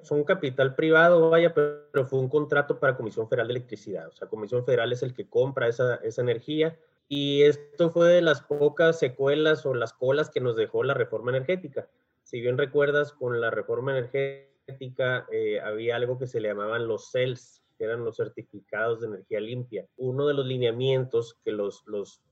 son 0.03 0.23
capital 0.23 0.77
privado, 0.77 1.31
vaya, 1.31 1.53
pero, 1.53 2.07
fue 2.07 2.21
un 2.21 2.29
contrato 2.29 2.79
para 2.79 2.97
Comisión 2.97 3.29
Federal 3.29 3.49
de 3.49 3.55
Electricidad. 3.55 4.09
O 4.09 4.13
sea, 4.13 4.29
Comisión 4.29 4.65
Federal 4.65 4.93
es 4.93 5.03
el 5.03 5.13
que 5.13 5.29
compra 5.29 5.67
esa, 5.67 5.97
esa 5.97 6.23
energía 6.23 6.79
y 7.09 7.43
esto 7.43 7.91
fue 7.91 8.09
de 8.09 8.23
las 8.23 8.43
pocas 8.43 9.01
secuelas 9.01 9.67
o 9.67 9.75
las 9.75 9.93
colas 9.93 10.31
que 10.31 10.41
nos 10.41 10.55
dejó 10.55 10.85
la 10.85 10.95
reforma 10.95 11.31
energética. 11.31 11.89
Si 12.23 12.41
bien 12.41 12.57
recuerdas, 12.57 13.13
con 13.13 13.41
la 13.41 13.51
reforma 13.51 13.91
energética 13.91 15.27
había 15.65 15.97
algo 15.97 16.17
que 16.17 16.29
se 16.29 16.41
le 16.41 16.49
llamaban 16.49 16.87
los 16.87 17.11
CELS, 17.11 17.61
que 17.81 17.87
eran 17.87 18.05
los 18.05 18.19
certificados 18.19 19.01
de 19.01 19.07
energía 19.07 19.41
limpia. 19.41 19.87
Uno 19.97 20.27
de 20.27 20.35
los 20.35 20.45
lineamientos 20.45 21.39
que 21.43 21.51
los, 21.51 21.83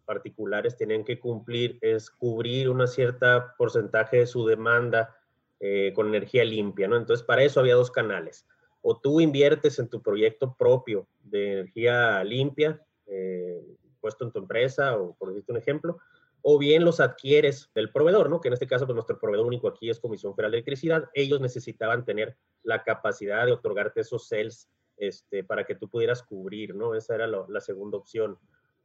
particulares 0.05 0.76
tenían 0.76 1.05
que 1.05 1.19
cumplir 1.19 1.78
es 1.81 2.11
cubrir 2.11 2.69
una 2.69 2.87
cierta 2.87 3.55
porcentaje 3.57 4.19
de 4.19 4.26
su 4.26 4.47
demanda 4.47 5.17
eh, 5.59 5.93
con 5.95 6.09
energía 6.09 6.45
limpia, 6.45 6.87
¿no? 6.87 6.99
Entonces, 6.99 7.25
para 7.25 7.45
eso 7.45 7.61
había 7.61 7.76
dos 7.76 7.90
canales. 7.90 8.47
O 8.83 8.99
tú 8.99 9.23
inviertes 9.23 9.78
en 9.78 9.88
tu 9.88 10.02
proyecto 10.02 10.55
propio 10.55 11.09
de 11.21 11.52
energía 11.52 12.23
limpia, 12.25 12.83
eh, 13.07 13.64
puesto 14.02 14.26
en 14.26 14.33
tu 14.33 14.40
empresa, 14.40 14.99
o 14.99 15.14
por 15.14 15.28
decirte 15.28 15.52
un 15.52 15.59
ejemplo, 15.59 15.99
o 16.43 16.59
bien 16.59 16.85
los 16.85 17.00
adquieres 17.00 17.71
del 17.75 17.90
proveedor, 17.90 18.28
¿no? 18.28 18.43
Que 18.43 18.49
en 18.49 18.55
este 18.55 18.67
caso, 18.67 18.85
pues 18.85 18.95
nuestro 18.95 19.19
proveedor 19.19 19.47
único 19.47 19.69
aquí 19.69 19.88
es 19.88 19.99
Comisión 19.99 20.35
Federal 20.35 20.52
de 20.52 20.59
Electricidad. 20.59 21.09
Ellos 21.14 21.40
necesitaban 21.40 22.05
tener 22.05 22.37
la 22.62 22.83
capacidad 22.83 23.47
de 23.47 23.52
otorgarte 23.52 24.02
esos 24.02 24.28
CELS 24.28 24.69
este, 24.99 25.45
para 25.45 25.64
que 25.64 25.75
tú 25.75 25.88
pudieras 25.88 26.23
cubrir, 26.23 26.75
¿no? 26.75 26.95
Esa 26.95 27.14
era 27.14 27.26
la 27.26 27.61
segunda 27.61 27.99
opción. 27.99 28.38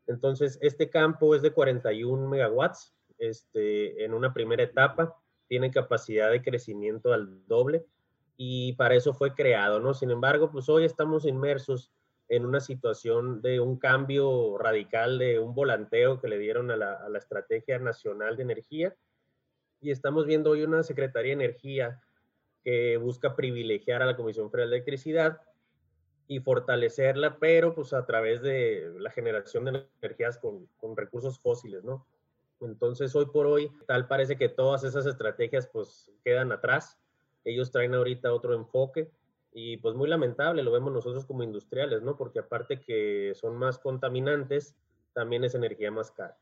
Entonces, 0.07 0.59
este 0.61 0.89
campo 0.89 1.35
es 1.35 1.41
de 1.41 1.51
41 1.51 2.27
megawatts 2.27 2.93
este, 3.17 4.03
en 4.03 4.13
una 4.13 4.33
primera 4.33 4.63
etapa, 4.63 5.15
tiene 5.47 5.71
capacidad 5.71 6.31
de 6.31 6.41
crecimiento 6.41 7.13
al 7.13 7.45
doble 7.47 7.85
y 8.35 8.73
para 8.73 8.95
eso 8.95 9.13
fue 9.13 9.33
creado, 9.33 9.79
¿no? 9.79 9.93
Sin 9.93 10.11
embargo, 10.11 10.51
pues 10.51 10.67
hoy 10.67 10.85
estamos 10.85 11.25
inmersos 11.25 11.91
en 12.27 12.45
una 12.45 12.59
situación 12.59 13.41
de 13.41 13.59
un 13.59 13.77
cambio 13.77 14.57
radical, 14.57 15.19
de 15.19 15.39
un 15.39 15.53
volanteo 15.53 16.19
que 16.19 16.27
le 16.27 16.39
dieron 16.39 16.71
a 16.71 16.77
la, 16.77 16.93
a 16.93 17.09
la 17.09 17.19
Estrategia 17.19 17.77
Nacional 17.79 18.35
de 18.35 18.43
Energía 18.43 18.95
y 19.81 19.91
estamos 19.91 20.25
viendo 20.25 20.51
hoy 20.51 20.63
una 20.63 20.83
Secretaría 20.83 21.35
de 21.35 21.43
Energía 21.43 22.01
que 22.63 22.97
busca 22.97 23.35
privilegiar 23.35 24.01
a 24.01 24.05
la 24.05 24.15
Comisión 24.15 24.49
Federal 24.49 24.69
de 24.71 24.77
Electricidad 24.77 25.41
y 26.27 26.39
fortalecerla, 26.39 27.37
pero 27.39 27.75
pues 27.75 27.93
a 27.93 28.05
través 28.05 28.41
de 28.41 28.93
la 28.97 29.11
generación 29.11 29.65
de 29.65 29.87
energías 30.01 30.37
con, 30.37 30.67
con, 30.77 30.95
recursos 30.95 31.39
fósiles, 31.39 31.83
¿no? 31.83 32.05
Entonces, 32.61 33.15
hoy 33.15 33.25
por 33.25 33.45
hoy, 33.45 33.71
tal 33.87 34.07
parece 34.07 34.37
que 34.37 34.49
todas 34.49 34.83
esas 34.83 35.05
estrategias 35.05 35.67
pues 35.67 36.11
quedan 36.23 36.51
atrás. 36.51 36.97
Ellos 37.43 37.71
traen 37.71 37.93
ahorita 37.93 38.33
otro 38.33 38.53
enfoque 38.53 39.11
y 39.53 39.77
pues 39.77 39.95
muy 39.95 40.07
lamentable, 40.07 40.63
lo 40.63 40.71
vemos 40.71 40.93
nosotros 40.93 41.25
como 41.25 41.43
industriales, 41.43 42.01
¿no? 42.01 42.15
Porque 42.15 42.39
aparte 42.39 42.79
que 42.79 43.33
son 43.35 43.57
más 43.57 43.77
contaminantes, 43.79 44.75
también 45.13 45.43
es 45.43 45.55
energía 45.55 45.91
más 45.91 46.11
cara. 46.11 46.37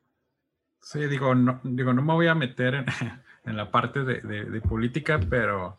Sí, 0.80 1.06
digo, 1.08 1.36
no, 1.36 1.60
digo, 1.64 1.94
no 1.94 2.02
me 2.02 2.14
voy 2.14 2.28
a 2.28 2.36
meter 2.36 2.76
en, 2.76 2.86
en 3.46 3.58
la 3.58 3.72
parte 3.72 4.04
de, 4.04 4.22
de, 4.22 4.46
de 4.46 4.62
política, 4.62 5.20
pero 5.30 5.78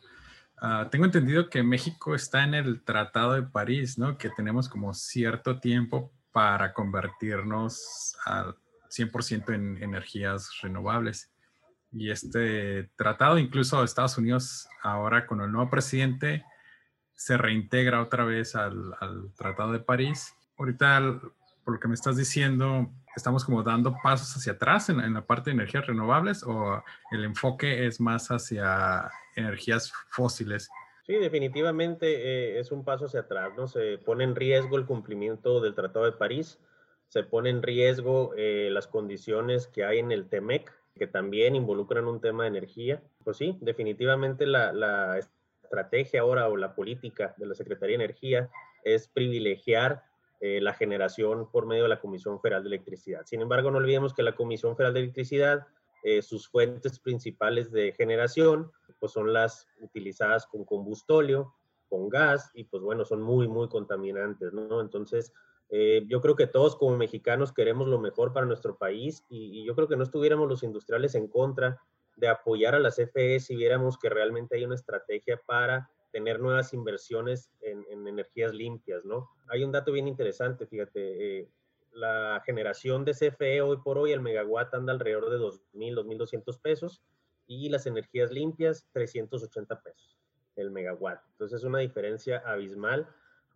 Uh, 0.62 0.88
tengo 0.90 1.04
entendido 1.06 1.50
que 1.50 1.64
México 1.64 2.14
está 2.14 2.44
en 2.44 2.54
el 2.54 2.84
Tratado 2.84 3.32
de 3.32 3.42
París, 3.42 3.98
¿no? 3.98 4.16
Que 4.16 4.30
tenemos 4.30 4.68
como 4.68 4.94
cierto 4.94 5.58
tiempo 5.58 6.12
para 6.30 6.72
convertirnos 6.72 8.16
al 8.24 8.54
100% 8.88 9.54
en 9.54 9.82
energías 9.82 10.50
renovables. 10.62 11.32
Y 11.90 12.10
este 12.12 12.90
tratado, 12.94 13.38
incluso 13.38 13.82
Estados 13.82 14.16
Unidos, 14.18 14.68
ahora 14.84 15.26
con 15.26 15.40
el 15.40 15.50
nuevo 15.50 15.68
presidente, 15.68 16.44
se 17.12 17.36
reintegra 17.36 18.00
otra 18.00 18.24
vez 18.24 18.54
al, 18.54 18.94
al 19.00 19.34
Tratado 19.34 19.72
de 19.72 19.80
París. 19.80 20.32
Ahorita, 20.56 21.20
por 21.64 21.74
lo 21.74 21.80
que 21.80 21.88
me 21.88 21.94
estás 21.94 22.16
diciendo, 22.16 22.90
estamos 23.14 23.44
como 23.44 23.62
dando 23.62 23.94
pasos 24.02 24.36
hacia 24.36 24.52
atrás 24.52 24.88
en, 24.88 25.00
en, 25.00 25.14
la 25.14 25.24
parte 25.24 25.50
de 25.50 25.54
energías 25.54 25.86
renovables 25.86 26.42
o 26.42 26.82
el 27.10 27.24
enfoque 27.24 27.86
es 27.86 28.00
más 28.00 28.28
hacia 28.28 29.10
energías 29.36 29.92
fósiles? 30.10 30.68
Sí, 31.06 31.14
definitivamente 31.14 32.06
eh, 32.06 32.60
es 32.60 32.70
un 32.70 32.84
paso 32.84 33.06
hacia 33.06 33.20
atrás, 33.20 33.52
¿no? 33.56 33.66
Se 33.66 33.98
pone 33.98 34.24
en 34.24 34.36
riesgo 34.36 34.76
el 34.76 34.86
cumplimiento 34.86 35.60
del 35.60 35.74
Tratado 35.74 36.04
de 36.04 36.12
París, 36.12 36.60
se 37.08 37.24
pone 37.24 37.50
en 37.50 37.62
riesgo 37.62 38.32
eh, 38.36 38.70
las 38.70 38.86
condiciones 38.86 39.66
que 39.66 39.84
hay 39.84 39.98
en 39.98 40.12
el 40.12 40.28
TEMEC, 40.28 40.72
que 40.94 41.06
también 41.06 41.56
involucran 41.56 42.06
un 42.06 42.20
tema 42.20 42.44
de 42.44 42.50
energía. 42.50 43.02
Pues 43.24 43.36
sí, 43.36 43.58
definitivamente 43.60 44.46
la, 44.46 44.72
la 44.72 45.18
estrategia 45.18 46.20
ahora 46.20 46.48
o 46.48 46.56
la 46.56 46.74
política 46.74 47.34
de 47.36 47.46
la 47.46 47.54
Secretaría 47.54 47.98
de 47.98 48.04
Energía 48.04 48.50
es 48.84 49.08
privilegiar 49.08 50.04
eh, 50.44 50.60
la 50.60 50.74
generación 50.74 51.48
por 51.52 51.66
medio 51.66 51.84
de 51.84 51.88
la 51.88 52.00
Comisión 52.00 52.40
Federal 52.40 52.64
de 52.64 52.70
Electricidad. 52.70 53.22
Sin 53.24 53.42
embargo, 53.42 53.70
no 53.70 53.78
olvidemos 53.78 54.12
que 54.12 54.24
la 54.24 54.34
Comisión 54.34 54.74
Federal 54.74 54.92
de 54.92 54.98
Electricidad, 54.98 55.68
eh, 56.02 56.20
sus 56.20 56.48
fuentes 56.48 56.98
principales 56.98 57.70
de 57.70 57.92
generación, 57.92 58.72
pues 58.98 59.12
son 59.12 59.32
las 59.32 59.68
utilizadas 59.80 60.48
con 60.48 60.64
combustóleo, 60.64 61.54
con 61.88 62.08
gas, 62.08 62.50
y 62.54 62.64
pues 62.64 62.82
bueno, 62.82 63.04
son 63.04 63.22
muy, 63.22 63.46
muy 63.46 63.68
contaminantes, 63.68 64.52
¿no? 64.52 64.80
Entonces, 64.80 65.32
eh, 65.68 66.04
yo 66.08 66.20
creo 66.20 66.34
que 66.34 66.48
todos 66.48 66.74
como 66.74 66.96
mexicanos 66.96 67.52
queremos 67.52 67.86
lo 67.86 68.00
mejor 68.00 68.32
para 68.32 68.44
nuestro 68.44 68.76
país 68.76 69.24
y, 69.28 69.64
yo 69.64 69.76
creo 69.76 69.86
que 69.86 69.96
no 69.96 70.02
estuviéramos 70.02 70.48
los 70.48 70.64
industriales 70.64 71.14
en 71.14 71.28
contra 71.28 71.80
de 72.16 72.26
apoyar 72.26 72.74
a 72.74 72.80
las 72.80 72.96
CFE 72.96 73.38
si 73.38 73.54
viéramos 73.54 73.96
que 73.96 74.08
realmente 74.08 74.56
hay 74.56 74.64
una 74.64 74.74
estrategia 74.74 75.40
para 75.46 75.88
tener 76.12 76.40
nuevas 76.40 76.72
inversiones 76.74 77.50
en, 77.60 77.84
en, 77.90 78.06
energías 78.06 78.52
limpias, 78.52 79.04
¿no? 79.04 79.30
Hay 79.48 79.64
un 79.64 79.72
dato 79.72 79.92
bien 79.92 80.06
interesante, 80.06 80.66
fíjate, 80.66 81.40
eh, 81.40 81.48
la 81.92 82.42
generación 82.46 83.04
de 83.04 83.12
CFE 83.12 83.62
hoy 83.62 83.78
por 83.78 83.98
hoy, 83.98 84.12
el 84.12 84.20
megawatt 84.20 84.72
anda 84.74 84.92
alrededor 84.92 85.30
de 85.30 85.38
2.000, 85.38 85.94
2.200 85.94 86.60
pesos 86.60 87.02
y 87.46 87.68
las 87.68 87.86
energías 87.86 88.30
limpias 88.30 88.86
380 88.92 89.82
pesos 89.82 90.18
el 90.56 90.70
megawatt. 90.70 91.20
Entonces 91.32 91.60
es 91.60 91.64
una 91.64 91.78
diferencia 91.78 92.42
abismal 92.44 93.08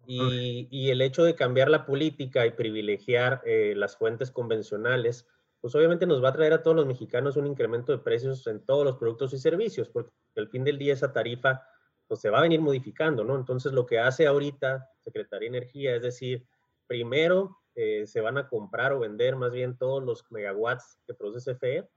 y, 0.07 0.69
y 0.71 0.91
el 0.91 1.03
hecho 1.03 1.25
de 1.25 1.35
cambiar 1.35 1.69
la 1.69 1.85
política 1.85 2.47
y 2.47 2.53
privilegiar 2.53 3.43
eh, 3.45 3.75
las 3.77 3.97
fuentes 3.97 4.31
convencionales, 4.31 5.27
pues 5.61 5.75
obviamente 5.75 6.07
nos 6.07 6.23
va 6.23 6.29
a 6.29 6.33
traer 6.33 6.53
a 6.53 6.63
todos 6.63 6.77
los 6.77 6.87
mexicanos 6.87 7.37
un 7.37 7.47
incremento 7.47 7.93
de 7.93 7.99
precios 7.99 8.47
en 8.47 8.65
todos 8.65 8.85
los 8.85 8.97
productos 8.97 9.33
y 9.33 9.39
servicios, 9.39 9.89
porque 9.89 10.13
al 10.37 10.49
fin 10.49 10.65
del 10.65 10.79
día 10.79 10.93
esa 10.93 11.13
tarifa 11.13 11.63
pues 12.09 12.21
se 12.21 12.31
va 12.31 12.39
a 12.39 12.43
venir 12.43 12.61
modificando, 12.61 13.25
¿no? 13.25 13.37
Entonces 13.37 13.73
lo 13.73 13.87
que 13.87 13.99
hace 13.99 14.27
ahorita 14.27 14.89
Secretaría 15.05 15.51
de 15.51 15.59
Energía 15.59 15.97
es 15.97 16.03
decir, 16.03 16.47
primero 16.87 17.59
eh, 17.75 18.07
se 18.07 18.21
van 18.21 18.39
a 18.39 18.49
comprar 18.49 18.93
o 18.93 19.01
vender 19.01 19.37
más 19.37 19.53
bien 19.53 19.77
todos 19.77 20.03
los 20.03 20.25
megawatts 20.31 20.99
que 21.07 21.15
produce 21.15 21.55
CFE 21.55 21.89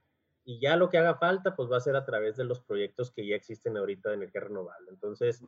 y 0.44 0.60
ya 0.60 0.76
lo 0.76 0.90
que 0.90 0.98
haga 0.98 1.16
falta 1.16 1.56
pues 1.56 1.72
va 1.72 1.78
a 1.78 1.82
ser 1.82 1.96
a 1.96 2.06
través 2.06 2.36
de 2.38 2.44
los 2.44 2.62
proyectos 2.62 3.12
que 3.12 3.26
ya 3.26 3.36
existen 3.36 3.78
ahorita 3.78 4.10
de 4.10 4.16
energía 4.16 4.42
renovable. 4.42 4.90
Entonces, 4.90 5.44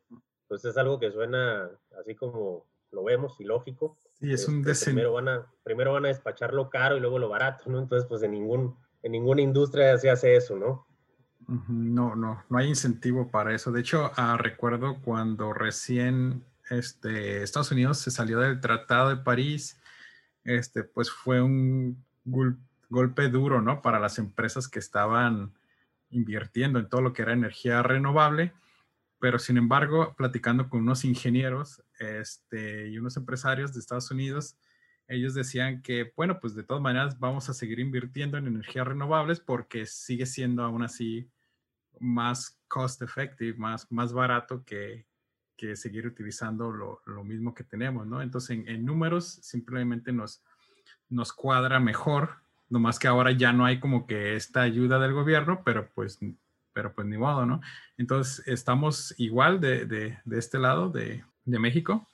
pues 0.47 0.63
es 0.65 0.77
algo 0.77 0.99
que 0.99 1.11
suena 1.11 1.69
así 1.99 2.15
como 2.15 2.67
lo 2.91 3.03
vemos 3.03 3.39
y 3.39 3.45
lógico. 3.45 3.97
Sí, 4.13 4.31
es 4.31 4.47
un 4.47 4.67
este, 4.67 4.85
primero 4.85 5.13
van 5.13 5.29
a 5.29 5.51
primero 5.63 5.93
van 5.93 6.05
a 6.05 6.09
despachar 6.09 6.53
lo 6.53 6.69
caro 6.69 6.97
y 6.97 6.99
luego 6.99 7.19
lo 7.19 7.29
barato, 7.29 7.69
¿no? 7.69 7.79
Entonces, 7.79 8.07
pues 8.07 8.21
en 8.23 8.31
ningún 8.31 8.77
en 9.01 9.13
ninguna 9.13 9.41
industria 9.41 9.97
se 9.97 10.09
hace 10.09 10.35
eso, 10.35 10.55
¿no? 10.55 10.85
No, 11.67 12.15
no, 12.15 12.43
no 12.49 12.57
hay 12.57 12.69
incentivo 12.69 13.29
para 13.29 13.53
eso. 13.53 13.71
De 13.71 13.81
hecho, 13.81 14.11
uh, 14.17 14.37
recuerdo 14.37 14.99
cuando 15.01 15.51
recién 15.51 16.45
este, 16.69 17.43
Estados 17.43 17.71
Unidos 17.71 17.99
se 17.99 18.09
salió 18.09 18.39
del 18.39 18.61
Tratado 18.61 19.09
de 19.09 19.17
París, 19.17 19.77
este, 20.45 20.83
pues 20.83 21.11
fue 21.11 21.41
un 21.41 22.03
gol 22.23 22.57
golpe 22.89 23.29
duro, 23.29 23.61
¿no? 23.61 23.81
Para 23.81 23.99
las 23.99 24.19
empresas 24.19 24.67
que 24.67 24.79
estaban 24.79 25.53
invirtiendo 26.09 26.77
en 26.77 26.89
todo 26.89 27.01
lo 27.01 27.13
que 27.13 27.21
era 27.21 27.33
energía 27.33 27.81
renovable. 27.81 28.53
Pero 29.19 29.39
sin 29.39 29.57
embargo, 29.57 30.13
platicando 30.17 30.69
con 30.69 30.81
unos 30.81 31.05
ingenieros 31.05 31.81
este, 31.99 32.89
y 32.89 32.97
unos 32.97 33.15
empresarios 33.17 33.73
de 33.73 33.79
Estados 33.79 34.11
Unidos, 34.11 34.57
ellos 35.07 35.33
decían 35.33 35.81
que, 35.81 36.11
bueno, 36.15 36.39
pues 36.39 36.53
de 36.53 36.63
todas 36.63 36.81
maneras 36.81 37.19
vamos 37.19 37.49
a 37.49 37.53
seguir 37.53 37.79
invirtiendo 37.79 38.37
en 38.37 38.47
energías 38.47 38.87
renovables 38.87 39.39
porque 39.39 39.85
sigue 39.85 40.25
siendo 40.25 40.63
aún 40.63 40.83
así 40.83 41.29
más 41.99 42.59
cost 42.67 43.01
effective, 43.01 43.57
más, 43.57 43.91
más 43.91 44.13
barato 44.13 44.63
que, 44.65 45.05
que 45.55 45.75
seguir 45.75 46.07
utilizando 46.07 46.71
lo, 46.71 47.01
lo, 47.05 47.23
mismo 47.23 47.53
que 47.53 47.63
tenemos, 47.63 48.07
¿no? 48.07 48.21
Entonces, 48.21 48.51
en, 48.51 48.67
en, 48.67 48.85
números 48.85 49.39
simplemente 49.41 50.11
nos, 50.11 50.41
nos 51.09 51.33
cuadra 51.33 51.79
mejor, 51.79 52.35
nomás 52.69 52.97
que 52.97 53.07
ahora 53.07 53.31
ya 53.31 53.53
no 53.53 53.65
hay 53.65 53.79
como 53.79 54.07
que 54.07 54.35
esta 54.35 54.61
ayuda 54.61 54.99
del 54.99 55.13
gobierno, 55.13 55.61
pero 55.63 55.89
pues, 55.93 56.19
pero 56.73 56.93
pues 56.93 57.05
ni 57.07 57.17
modo, 57.17 57.45
¿no? 57.45 57.61
Entonces, 57.97 58.47
estamos 58.47 59.13
igual 59.17 59.59
de, 59.59 59.85
de, 59.85 60.19
de 60.23 60.39
este 60.39 60.57
lado 60.57 60.89
de, 60.89 61.23
de 61.45 61.59
México. 61.59 62.07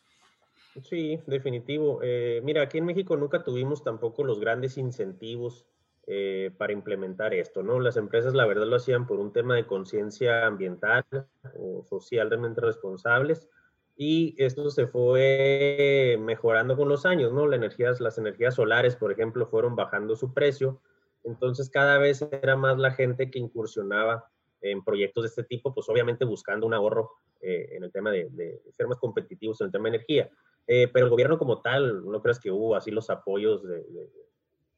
Sí, 0.83 1.19
definitivo. 1.25 1.99
Eh, 2.03 2.41
mira, 2.43 2.63
aquí 2.63 2.77
en 2.77 2.85
México 2.85 3.17
nunca 3.17 3.43
tuvimos 3.43 3.83
tampoco 3.83 4.23
los 4.23 4.39
grandes 4.39 4.77
incentivos 4.77 5.65
eh, 6.09 6.51
para 6.57 6.71
implementar 6.71 7.33
esto, 7.33 7.63
¿no? 7.63 7.81
Las 7.81 7.97
empresas, 7.97 8.33
la 8.33 8.45
verdad, 8.45 8.65
lo 8.65 8.77
hacían 8.77 9.05
por 9.05 9.19
un 9.19 9.33
tema 9.33 9.55
de 9.55 9.67
conciencia 9.67 10.45
ambiental 10.45 11.03
o 11.59 11.83
socialmente 11.83 12.61
responsables 12.61 13.49
y 13.97 14.33
esto 14.37 14.69
se 14.69 14.87
fue 14.87 16.17
mejorando 16.19 16.77
con 16.77 16.87
los 16.87 17.05
años, 17.05 17.33
¿no? 17.33 17.45
Las 17.45 17.57
energías, 17.57 17.99
las 17.99 18.17
energías 18.17 18.55
solares, 18.55 18.95
por 18.95 19.11
ejemplo, 19.11 19.47
fueron 19.47 19.75
bajando 19.75 20.15
su 20.15 20.33
precio, 20.33 20.79
entonces 21.25 21.69
cada 21.69 21.97
vez 21.97 22.21
era 22.21 22.55
más 22.55 22.77
la 22.77 22.91
gente 22.91 23.29
que 23.29 23.39
incursionaba 23.39 24.29
en 24.61 24.83
proyectos 24.85 25.23
de 25.23 25.27
este 25.27 25.43
tipo, 25.43 25.73
pues 25.73 25.89
obviamente 25.89 26.23
buscando 26.23 26.65
un 26.65 26.73
ahorro 26.73 27.11
eh, 27.41 27.69
en 27.71 27.83
el 27.83 27.91
tema 27.91 28.11
de, 28.11 28.29
de, 28.31 28.61
ser 28.71 28.87
más 28.87 28.97
competitivos 28.97 29.59
en 29.59 29.65
el 29.65 29.71
tema 29.71 29.89
de 29.89 29.95
energía. 29.97 30.29
Eh, 30.67 30.89
pero 30.93 31.05
el 31.05 31.11
gobierno 31.11 31.37
como 31.37 31.61
tal, 31.61 32.05
no 32.05 32.21
creas 32.21 32.39
que 32.39 32.51
hubo 32.51 32.75
así 32.75 32.91
los 32.91 33.09
apoyos 33.09 33.63
de, 33.63 33.83
de 33.83 34.09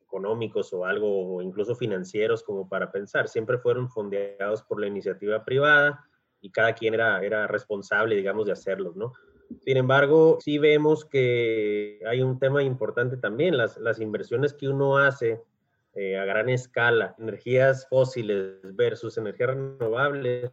económicos 0.09 0.73
o 0.73 0.85
algo, 0.85 1.35
o 1.35 1.41
incluso 1.41 1.75
financieros 1.75 2.41
como 2.41 2.67
para 2.67 2.91
pensar. 2.91 3.27
Siempre 3.27 3.59
fueron 3.59 3.89
fondeados 3.89 4.63
por 4.63 4.81
la 4.81 4.87
iniciativa 4.87 5.45
privada 5.45 6.03
y 6.41 6.49
cada 6.49 6.73
quien 6.73 6.95
era, 6.95 7.23
era 7.23 7.45
responsable, 7.45 8.15
digamos, 8.15 8.47
de 8.47 8.53
hacerlos, 8.53 8.95
¿no? 8.95 9.13
Sin 9.61 9.77
embargo, 9.77 10.37
sí 10.41 10.57
vemos 10.57 11.05
que 11.05 11.99
hay 12.07 12.21
un 12.21 12.39
tema 12.39 12.63
importante 12.63 13.17
también, 13.17 13.57
las, 13.57 13.77
las 13.77 13.99
inversiones 13.99 14.53
que 14.53 14.67
uno 14.67 14.97
hace 14.97 15.41
eh, 15.95 16.17
a 16.17 16.25
gran 16.25 16.49
escala, 16.49 17.15
energías 17.17 17.87
fósiles 17.87 18.59
versus 18.75 19.17
energías 19.17 19.49
renovables, 19.49 20.51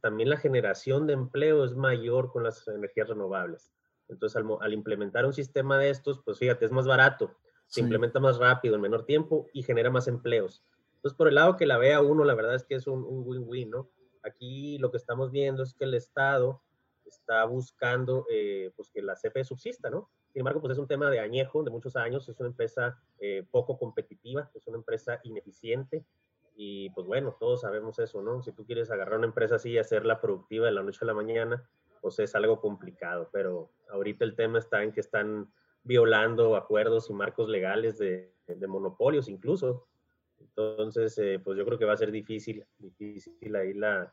también 0.00 0.30
la 0.30 0.36
generación 0.36 1.06
de 1.06 1.14
empleo 1.14 1.64
es 1.64 1.74
mayor 1.74 2.30
con 2.32 2.44
las 2.44 2.66
energías 2.68 3.08
renovables. 3.08 3.72
Entonces, 4.08 4.42
al, 4.60 4.72
implementar 4.72 5.26
un 5.26 5.32
sistema 5.32 5.78
de 5.78 5.90
estos, 5.90 6.20
pues 6.24 6.38
fíjate, 6.38 6.64
es 6.64 6.70
más 6.70 6.86
barato, 6.86 7.34
se 7.66 7.80
implementa 7.80 8.20
más 8.20 8.38
rápido, 8.38 8.74
en 8.74 8.80
menor 8.80 9.04
tiempo 9.04 9.48
y 9.52 9.62
genera 9.62 9.90
más 9.90 10.08
empleos. 10.08 10.64
Entonces, 10.96 11.16
por 11.16 11.28
el 11.28 11.34
lado 11.34 11.56
que 11.56 11.66
la 11.66 11.78
vea 11.78 12.00
uno, 12.00 12.24
la 12.24 12.34
verdad 12.34 12.54
es 12.54 12.64
que 12.64 12.74
es 12.74 12.86
un 12.86 13.04
win-win, 13.06 13.70
¿no? 13.70 13.90
Aquí 14.22 14.78
lo 14.78 14.90
que 14.90 14.96
estamos 14.96 15.30
viendo 15.30 15.62
es 15.62 15.74
que 15.74 15.84
el 15.84 15.94
Estado 15.94 16.60
está 17.06 17.44
buscando 17.44 18.26
eh, 18.30 18.72
pues 18.76 18.90
que 18.90 19.02
la 19.02 19.14
CFE 19.14 19.44
subsista, 19.44 19.90
¿no? 19.90 20.10
Sin 20.32 20.40
embargo, 20.40 20.60
pues 20.60 20.72
es 20.72 20.78
un 20.78 20.88
tema 20.88 21.08
de 21.10 21.20
añejo, 21.20 21.62
de 21.62 21.70
muchos 21.70 21.96
años, 21.96 22.28
es 22.28 22.38
una 22.40 22.48
empresa 22.48 23.00
eh, 23.18 23.46
poco 23.50 23.78
competitiva, 23.78 24.50
es 24.54 24.66
una 24.66 24.78
empresa 24.78 25.20
ineficiente 25.22 26.04
y 26.56 26.90
pues 26.90 27.06
bueno, 27.06 27.36
todos 27.38 27.62
sabemos 27.62 27.98
eso, 27.98 28.22
¿no? 28.22 28.42
Si 28.42 28.52
tú 28.52 28.66
quieres 28.66 28.90
agarrar 28.90 29.18
una 29.18 29.28
empresa 29.28 29.56
así 29.56 29.70
y 29.70 29.78
hacerla 29.78 30.20
productiva 30.20 30.66
de 30.66 30.72
la 30.72 30.82
noche 30.82 31.00
a 31.02 31.06
la 31.06 31.14
mañana, 31.14 31.68
pues 32.00 32.18
es 32.18 32.34
algo 32.34 32.60
complicado, 32.60 33.30
pero 33.32 33.70
ahorita 33.90 34.24
el 34.24 34.34
tema 34.34 34.58
está 34.58 34.82
en 34.82 34.92
que 34.92 35.00
están 35.00 35.52
violando 35.86 36.56
acuerdos 36.56 37.08
y 37.10 37.14
marcos 37.14 37.48
legales 37.48 37.98
de, 37.98 38.34
de 38.46 38.66
monopolios 38.66 39.28
incluso, 39.28 39.86
entonces, 40.38 41.18
eh, 41.18 41.40
pues 41.42 41.58
yo 41.58 41.64
creo 41.64 41.78
que 41.78 41.84
va 41.84 41.92
a 41.92 41.98
ser 41.98 42.10
difícil, 42.10 42.64
difícil 42.78 43.54
ahí 43.56 43.74
la, 43.74 44.12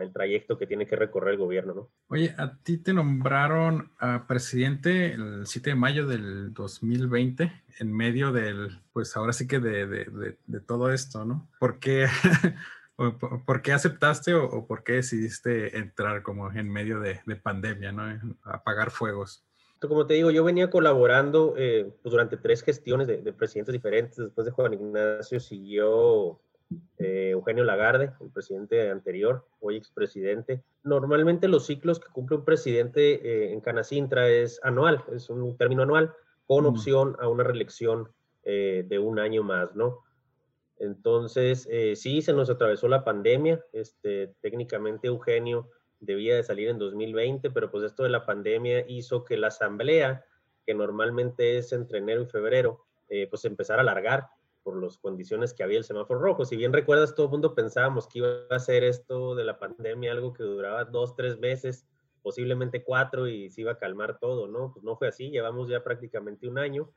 el 0.00 0.12
trayecto 0.12 0.58
que 0.58 0.66
tiene 0.66 0.86
que 0.86 0.96
recorrer 0.96 1.34
el 1.34 1.38
gobierno, 1.38 1.74
¿no? 1.74 1.90
Oye, 2.08 2.34
a 2.36 2.56
ti 2.56 2.78
te 2.78 2.92
nombraron 2.92 3.92
a 3.98 4.26
presidente 4.26 5.12
el 5.12 5.46
7 5.46 5.70
de 5.70 5.76
mayo 5.76 6.06
del 6.06 6.52
2020, 6.52 7.52
en 7.78 7.92
medio 7.92 8.32
del, 8.32 8.80
pues 8.92 9.16
ahora 9.16 9.32
sí 9.32 9.46
que 9.46 9.60
de, 9.60 9.86
de, 9.86 10.38
de, 10.44 10.60
todo 10.60 10.92
esto, 10.92 11.24
¿no? 11.24 11.48
¿Por 11.58 11.78
qué, 11.78 12.06
¿Por 13.46 13.62
qué 13.62 13.72
aceptaste 13.72 14.34
o, 14.34 14.44
o, 14.44 14.66
por 14.66 14.84
qué 14.84 14.94
decidiste 14.94 15.78
entrar 15.78 16.22
como 16.22 16.52
en 16.52 16.70
medio 16.70 17.00
de, 17.00 17.20
pandemia, 17.42 17.92
¿no? 17.92 18.36
Apagar 18.42 18.90
fuegos 18.90 19.44
como 19.88 20.06
te 20.06 20.14
digo, 20.14 20.30
yo 20.30 20.44
venía 20.44 20.70
colaborando 20.70 21.54
eh, 21.56 21.90
pues 22.02 22.10
durante 22.10 22.36
tres 22.36 22.62
gestiones 22.62 23.06
de, 23.06 23.32
presidentes 23.32 23.72
diferentes. 23.72 24.16
Después 24.16 24.44
de 24.44 24.50
Juan 24.50 24.74
Ignacio 24.74 25.40
siguió 25.40 26.40
eh, 26.98 27.30
Eugenio 27.30 27.64
Lagarde, 27.64 28.12
el 28.20 28.30
presidente 28.30 28.90
anterior, 28.90 29.46
hoy 29.60 29.76
expresidente. 29.76 30.62
Normalmente 30.82 31.48
los 31.48 31.66
ciclos 31.66 32.00
que 32.00 32.12
cumple 32.12 32.36
un 32.36 32.44
presidente 32.44 33.14
eh, 33.14 33.52
en 33.52 33.60
Canacintra 33.60 34.28
es 34.28 34.60
anual, 34.62 35.04
es 35.12 35.30
un 35.30 35.56
término 35.56 35.82
anual, 35.82 36.12
con 36.46 36.66
opción 36.66 37.16
a 37.20 37.28
una 37.28 37.42
reelección 37.42 38.10
de 38.44 38.98
un 38.98 39.18
año 39.18 39.42
más, 39.42 39.74
¿no? 39.74 40.00
Entonces, 40.78 41.66
sí, 41.94 42.20
se 42.20 42.34
nos 42.34 42.50
atravesó 42.50 42.88
la 42.88 43.02
pandemia. 43.02 43.64
Este, 43.72 44.34
técnicamente 44.42 45.08
Eugenio 45.08 45.70
debía 46.04 46.36
de 46.36 46.42
salir 46.42 46.68
en 46.68 46.78
2020, 46.78 47.50
pero 47.50 47.70
pues 47.70 47.84
esto 47.84 48.02
de 48.02 48.08
la 48.10 48.24
pandemia 48.24 48.84
hizo 48.88 49.24
que 49.24 49.36
la 49.36 49.48
asamblea, 49.48 50.24
que 50.66 50.74
normalmente 50.74 51.58
es 51.58 51.72
entre 51.72 51.98
enero 51.98 52.22
y 52.22 52.26
febrero, 52.26 52.84
eh, 53.08 53.26
pues 53.28 53.44
empezara 53.44 53.80
a 53.80 53.82
alargar 53.82 54.28
por 54.62 54.82
las 54.82 54.98
condiciones 54.98 55.52
que 55.52 55.62
había 55.62 55.78
el 55.78 55.84
semáforo 55.84 56.20
rojo. 56.20 56.44
Si 56.44 56.56
bien 56.56 56.72
recuerdas, 56.72 57.14
todo 57.14 57.26
el 57.26 57.32
mundo 57.32 57.54
pensábamos 57.54 58.08
que 58.08 58.20
iba 58.20 58.28
a 58.50 58.58
ser 58.58 58.82
esto 58.82 59.34
de 59.34 59.44
la 59.44 59.58
pandemia 59.58 60.12
algo 60.12 60.32
que 60.32 60.42
duraba 60.42 60.84
dos, 60.84 61.14
tres 61.14 61.38
meses, 61.38 61.86
posiblemente 62.22 62.82
cuatro 62.82 63.28
y 63.28 63.50
se 63.50 63.60
iba 63.60 63.72
a 63.72 63.78
calmar 63.78 64.18
todo, 64.18 64.48
¿no? 64.48 64.72
Pues 64.72 64.82
no 64.82 64.96
fue 64.96 65.08
así, 65.08 65.30
llevamos 65.30 65.68
ya 65.68 65.84
prácticamente 65.84 66.48
un 66.48 66.58
año 66.58 66.90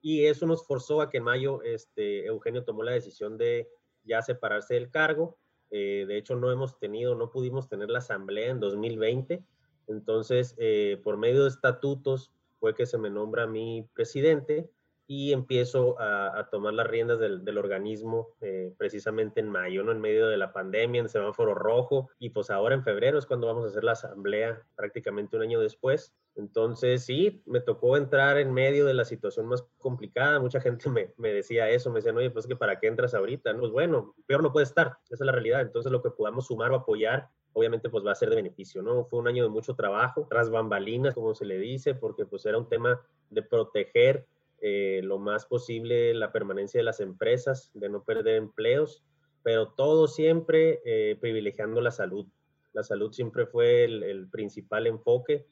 y 0.00 0.26
eso 0.26 0.46
nos 0.46 0.66
forzó 0.66 1.00
a 1.00 1.08
que 1.08 1.18
en 1.18 1.24
mayo 1.24 1.62
este, 1.62 2.26
Eugenio 2.26 2.64
tomó 2.64 2.82
la 2.82 2.92
decisión 2.92 3.38
de 3.38 3.70
ya 4.02 4.20
separarse 4.20 4.74
del 4.74 4.90
cargo 4.90 5.38
eh, 5.72 6.04
de 6.06 6.18
hecho, 6.18 6.36
no 6.36 6.52
hemos 6.52 6.78
tenido, 6.78 7.14
no 7.14 7.30
pudimos 7.30 7.68
tener 7.68 7.88
la 7.88 7.98
asamblea 7.98 8.50
en 8.50 8.60
2020. 8.60 9.42
Entonces, 9.88 10.54
eh, 10.58 11.00
por 11.02 11.16
medio 11.16 11.44
de 11.44 11.48
estatutos 11.48 12.30
fue 12.60 12.74
que 12.74 12.86
se 12.86 12.98
me 12.98 13.10
nombra 13.10 13.46
mi 13.46 13.88
presidente 13.94 14.70
y 15.06 15.32
empiezo 15.32 15.96
a, 16.00 16.48
tomar 16.50 16.74
las 16.74 16.86
riendas 16.86 17.18
del, 17.18 17.58
organismo 17.58 18.28
eh, 18.40 18.72
precisamente 18.78 19.40
en 19.40 19.50
mayo, 19.50 19.82
¿no? 19.82 19.92
En 19.92 20.00
medio 20.00 20.28
de 20.28 20.36
la 20.36 20.52
pandemia, 20.52 21.00
en 21.00 21.08
semáforo 21.08 21.54
rojo, 21.54 22.10
y 22.18 22.30
pues 22.30 22.50
ahora 22.50 22.74
en 22.74 22.82
febrero 22.82 23.18
es 23.18 23.26
cuando 23.26 23.46
vamos 23.46 23.64
a 23.64 23.68
hacer 23.68 23.84
la 23.84 23.92
asamblea, 23.92 24.62
prácticamente 24.76 25.36
un 25.36 25.42
año 25.42 25.60
después. 25.60 26.14
Entonces, 26.34 27.04
sí, 27.04 27.42
me 27.44 27.60
tocó 27.60 27.96
entrar 27.96 28.38
en 28.38 28.54
medio 28.54 28.86
de 28.86 28.94
la 28.94 29.04
situación 29.04 29.46
más 29.46 29.64
complicada. 29.78 30.40
Mucha 30.40 30.60
gente 30.60 30.88
me, 30.88 31.32
decía 31.32 31.68
eso, 31.68 31.90
me 31.90 31.96
decían, 31.96 32.16
oye, 32.16 32.30
pues 32.30 32.46
que 32.46 32.56
para 32.56 32.78
qué 32.80 32.86
entras 32.86 33.14
ahorita, 33.14 33.52
¿no? 33.52 33.60
Pues 33.60 33.72
bueno, 33.72 34.14
peor 34.26 34.42
no 34.42 34.52
puede 34.52 34.64
estar, 34.64 34.96
esa 35.10 35.24
es 35.24 35.26
la 35.26 35.32
realidad. 35.32 35.60
Entonces, 35.60 35.92
lo 35.92 36.02
que 36.02 36.10
podamos 36.10 36.46
sumar 36.46 36.70
o 36.70 36.76
apoyar 36.76 37.28
obviamente 37.54 37.90
pues 37.90 38.02
va 38.02 38.12
a 38.12 38.14
ser 38.14 38.30
de 38.30 38.36
beneficio, 38.36 38.80
¿no? 38.80 39.04
Fue 39.04 39.18
un 39.18 39.28
año 39.28 39.42
de 39.42 39.50
mucho 39.50 39.74
trabajo, 39.74 40.26
tras 40.28 40.48
bambalinas, 40.48 41.14
como 41.14 41.34
se 41.34 41.44
le 41.44 41.58
dice, 41.58 41.94
porque 41.94 42.24
pues 42.24 42.46
era 42.46 42.56
un 42.56 42.66
tema 42.66 43.00
de 43.28 43.42
proteger 43.42 44.26
eh, 44.64 45.00
lo 45.02 45.18
más 45.18 45.44
posible 45.44 46.14
la 46.14 46.30
permanencia 46.30 46.78
de 46.78 46.84
las 46.84 47.00
empresas, 47.00 47.72
de 47.74 47.88
no 47.88 48.04
perder 48.04 48.36
empleos, 48.36 49.02
pero 49.42 49.72
todo 49.72 50.06
siempre 50.06 50.80
eh, 50.84 51.18
privilegiando 51.20 51.80
la 51.80 51.90
salud. 51.90 52.28
La 52.72 52.84
salud 52.84 53.12
siempre 53.12 53.44
fue 53.46 53.82
el, 53.82 54.28
principal 54.30 54.86
enfoque. 54.86 55.44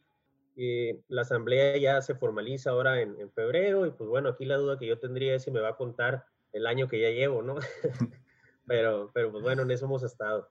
la 0.55 1.23
asamblea 1.23 1.77
ya 1.77 2.01
se 2.03 2.15
formaliza 2.15 2.71
ahora 2.71 3.01
en, 3.03 3.31
febrero 3.33 3.85
y 3.85 3.91
pues 3.91 4.09
bueno, 4.09 4.29
aquí 4.29 4.45
la 4.45 4.59
duda 4.59 4.79
que 4.79 4.87
yo 4.87 5.01
tendría 5.01 5.35
es 5.35 5.43
si 5.43 5.51
me 5.51 5.61
va 5.61 5.71
a 5.71 5.77
contar 5.77 6.25
el 6.53 6.69
año 6.69 6.87
que 6.87 7.01
ya 7.01 7.11
llevo, 7.11 7.43
¿no? 7.43 7.57
pero, 8.67 9.11
pero 9.13 9.33
pues 9.33 9.43
bueno, 9.43 9.63
en 9.63 9.73
eso 9.73 9.87
hemos 9.87 10.05
estado. 10.05 10.49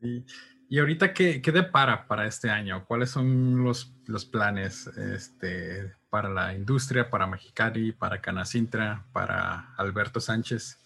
Sí. 0.00 0.24
¿Y 0.72 0.78
ahorita 0.78 1.12
qué, 1.12 1.42
qué 1.42 1.52
depara 1.52 2.06
para 2.08 2.26
este 2.26 2.48
año? 2.48 2.86
¿Cuáles 2.88 3.10
son 3.10 3.62
los, 3.62 3.92
los 4.06 4.24
planes 4.24 4.86
este, 4.86 5.92
para 6.08 6.30
la 6.30 6.54
industria, 6.54 7.10
para 7.10 7.26
Mexicali, 7.26 7.92
para 7.92 8.22
Canacintra, 8.22 9.04
para 9.12 9.74
Alberto 9.76 10.18
Sánchez? 10.18 10.78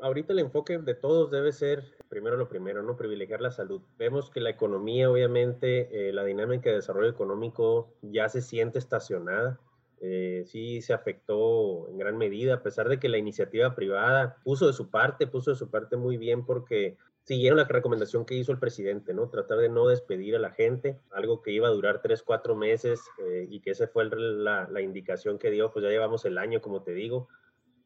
Ahorita 0.00 0.32
el 0.32 0.40
enfoque 0.40 0.78
de 0.78 0.96
todos 0.96 1.30
debe 1.30 1.52
ser, 1.52 1.84
primero 2.08 2.36
lo 2.36 2.48
primero, 2.48 2.82
¿no? 2.82 2.96
Privilegiar 2.96 3.40
la 3.40 3.52
salud. 3.52 3.80
Vemos 4.00 4.30
que 4.30 4.40
la 4.40 4.50
economía, 4.50 5.08
obviamente, 5.08 6.08
eh, 6.08 6.12
la 6.12 6.24
dinámica 6.24 6.68
de 6.68 6.76
desarrollo 6.76 7.10
económico 7.10 7.94
ya 8.02 8.28
se 8.28 8.42
siente 8.42 8.80
estacionada. 8.80 9.60
Eh, 10.00 10.42
sí 10.46 10.82
se 10.82 10.92
afectó 10.92 11.88
en 11.88 11.98
gran 11.98 12.18
medida, 12.18 12.54
a 12.54 12.62
pesar 12.64 12.88
de 12.88 12.98
que 12.98 13.08
la 13.08 13.18
iniciativa 13.18 13.76
privada 13.76 14.38
puso 14.42 14.66
de 14.66 14.72
su 14.72 14.90
parte, 14.90 15.28
puso 15.28 15.52
de 15.52 15.56
su 15.56 15.70
parte 15.70 15.96
muy 15.96 16.16
bien 16.16 16.44
porque 16.44 16.96
siguieron 17.24 17.58
la 17.58 17.64
recomendación 17.64 18.24
que 18.24 18.34
hizo 18.34 18.52
el 18.52 18.58
presidente, 18.58 19.14
¿no? 19.14 19.28
Tratar 19.28 19.58
de 19.58 19.68
no 19.68 19.86
despedir 19.86 20.36
a 20.36 20.40
la 20.40 20.50
gente, 20.50 20.98
algo 21.10 21.42
que 21.42 21.52
iba 21.52 21.68
a 21.68 21.72
durar 21.72 22.00
tres, 22.02 22.22
cuatro 22.22 22.56
meses 22.56 23.00
eh, 23.18 23.46
y 23.48 23.60
que 23.60 23.70
esa 23.70 23.86
fue 23.88 24.06
la, 24.06 24.68
la, 24.68 24.80
indicación 24.80 25.38
que 25.38 25.50
dio, 25.50 25.70
pues 25.72 25.82
ya 25.84 25.90
llevamos 25.90 26.24
el 26.24 26.38
año, 26.38 26.60
como 26.60 26.82
te 26.82 26.92
digo, 26.92 27.28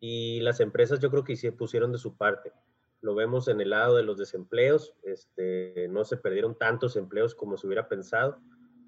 y 0.00 0.40
las 0.40 0.60
empresas 0.60 1.00
yo 1.00 1.10
creo 1.10 1.24
que 1.24 1.36
sí 1.36 1.50
pusieron 1.50 1.92
de 1.92 1.98
su 1.98 2.16
parte. 2.16 2.52
Lo 3.00 3.14
vemos 3.14 3.48
en 3.48 3.60
el 3.60 3.70
lado 3.70 3.96
de 3.96 4.02
los 4.02 4.16
desempleos, 4.16 4.94
este, 5.02 5.88
no 5.90 6.04
se 6.04 6.16
perdieron 6.16 6.56
tantos 6.56 6.96
empleos 6.96 7.34
como 7.34 7.56
se 7.56 7.66
hubiera 7.66 7.88
pensado, 7.88 8.38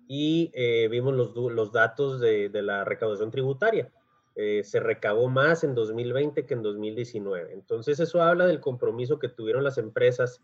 y 0.08 0.52
eh, 0.54 0.88
vimos 0.88 1.14
los, 1.14 1.34
los 1.34 1.72
datos 1.72 2.20
de, 2.20 2.48
de 2.48 2.62
la 2.62 2.84
recaudación 2.84 3.30
tributaria 3.30 3.92
eh, 4.38 4.62
se 4.64 4.80
recabó 4.80 5.30
más 5.30 5.64
en 5.64 5.74
2020 5.74 6.44
que 6.44 6.52
en 6.52 6.62
2019. 6.62 7.54
Entonces 7.54 7.98
eso 8.00 8.20
habla 8.20 8.46
del 8.46 8.60
compromiso 8.60 9.18
que 9.18 9.30
tuvieron 9.30 9.64
las 9.64 9.78
empresas 9.78 10.42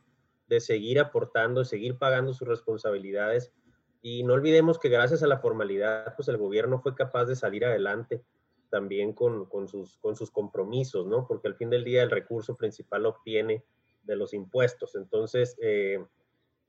de 0.49 0.61
seguir 0.61 0.99
aportando, 0.99 1.63
seguir 1.65 1.99
pagando 1.99 2.33
sus 2.33 2.49
responsabilidades. 2.49 3.53
Y 4.01 4.23
no 4.23 4.33
olvidemos 4.33 4.79
que 4.79 4.89
gracias 4.89 5.23
a 5.23 5.27
la 5.27 5.41
formalidad, 5.41 6.17
pues 6.17 6.29
el 6.29 6.39
gobierno 6.39 6.81
fue 6.81 6.95
capaz 6.95 7.27
de 7.27 7.37
salir 7.37 7.67
adelante 7.67 8.25
también 8.71 9.13
con, 9.13 9.45
con, 9.45 9.69
sus, 9.69 9.99
con 9.99 10.17
sus 10.17 10.31
compromisos, 10.31 11.07
¿no? 11.07 11.27
Porque 11.27 11.49
al 11.49 11.57
fin 11.57 11.69
del 11.69 11.85
día 11.85 12.03
el 12.03 12.11
recurso 12.11 12.57
principal 12.57 13.03
lo 13.03 13.11
obtiene 13.11 13.63
de 14.05 14.17
los 14.17 14.33
impuestos. 14.33 14.95
Entonces, 14.95 15.55
eh, 15.61 16.03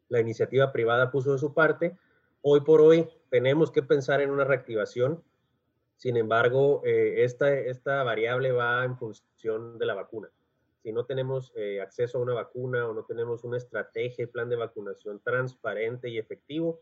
la 0.09 0.19
iniciativa 0.19 0.73
privada 0.73 1.09
puso 1.09 1.31
de 1.31 1.39
su 1.39 1.53
parte. 1.53 1.97
Hoy 2.41 2.59
por 2.62 2.81
hoy 2.81 3.07
tenemos 3.29 3.71
que 3.71 3.81
pensar 3.81 4.19
en 4.19 4.29
una 4.29 4.43
reactivación 4.43 5.23
sin 5.97 6.17
embargo, 6.17 6.82
eh, 6.84 7.23
esta, 7.23 7.53
esta 7.53 8.03
variable 8.03 8.51
va 8.51 8.84
en 8.84 8.97
función 8.97 9.77
de 9.77 9.86
la 9.86 9.93
vacuna. 9.93 10.29
Si 10.82 10.91
no 10.91 11.06
tenemos 11.06 11.53
eh, 11.56 11.79
acceso 11.82 12.17
a 12.17 12.21
una 12.21 12.34
vacuna 12.34 12.88
o 12.88 12.93
no 12.93 13.03
tenemos 13.06 13.43
una 13.45 13.58
estrategia 13.58 14.23
y 14.23 14.27
plan 14.27 14.49
de 14.49 14.58
vacunación 14.58 15.21
transparente 15.23 16.10
y 16.10 16.17
efectivo, 16.17 16.82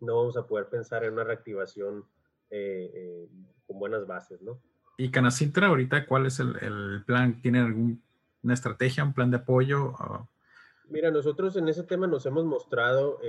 no 0.00 0.16
vamos 0.16 0.36
a 0.36 0.46
poder 0.46 0.68
pensar 0.68 1.04
en 1.04 1.12
una 1.12 1.24
reactivación 1.24 2.04
eh, 2.50 3.28
con 3.66 3.78
buenas 3.78 4.06
bases, 4.06 4.40
¿no? 4.40 4.58
¿Y 4.96 5.10
Canacintra 5.10 5.66
ahorita 5.66 6.06
cuál 6.06 6.26
es 6.26 6.40
el, 6.40 6.56
el 6.62 7.04
plan? 7.04 7.42
¿Tienen 7.42 7.66
alguna 7.66 8.54
estrategia, 8.54 9.04
un 9.04 9.12
plan 9.12 9.30
de 9.30 9.36
apoyo? 9.36 9.92
Mira, 10.88 11.10
nosotros 11.10 11.54
en 11.56 11.68
ese 11.68 11.84
tema 11.84 12.06
nos 12.06 12.24
hemos 12.26 12.46
mostrado, 12.46 13.20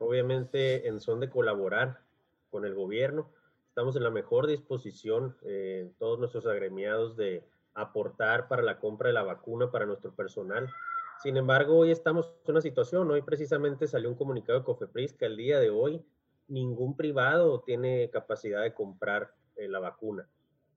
obviamente, 0.00 0.88
en 0.88 1.00
son 1.00 1.20
de 1.20 1.28
colaborar 1.28 2.00
con 2.50 2.64
el 2.64 2.74
gobierno 2.74 3.30
estamos 3.76 3.94
en 3.94 4.04
la 4.04 4.10
mejor 4.10 4.46
disposición, 4.46 5.36
eh, 5.42 5.92
todos 5.98 6.18
nuestros 6.18 6.46
agremiados, 6.46 7.14
de 7.14 7.44
aportar 7.74 8.48
para 8.48 8.62
la 8.62 8.78
compra 8.78 9.08
de 9.08 9.12
la 9.12 9.22
vacuna 9.22 9.70
para 9.70 9.84
nuestro 9.84 10.14
personal. 10.14 10.66
Sin 11.22 11.36
embargo, 11.36 11.76
hoy 11.76 11.90
estamos 11.90 12.32
en 12.46 12.52
una 12.52 12.62
situación, 12.62 13.10
hoy 13.10 13.20
precisamente 13.20 13.86
salió 13.86 14.08
un 14.08 14.14
comunicado 14.14 14.58
de 14.58 14.64
COFEPRIS 14.64 15.12
que 15.12 15.26
al 15.26 15.36
día 15.36 15.60
de 15.60 15.68
hoy 15.68 16.02
ningún 16.48 16.96
privado 16.96 17.60
tiene 17.66 18.08
capacidad 18.08 18.62
de 18.62 18.72
comprar 18.72 19.34
eh, 19.56 19.68
la 19.68 19.78
vacuna. 19.78 20.26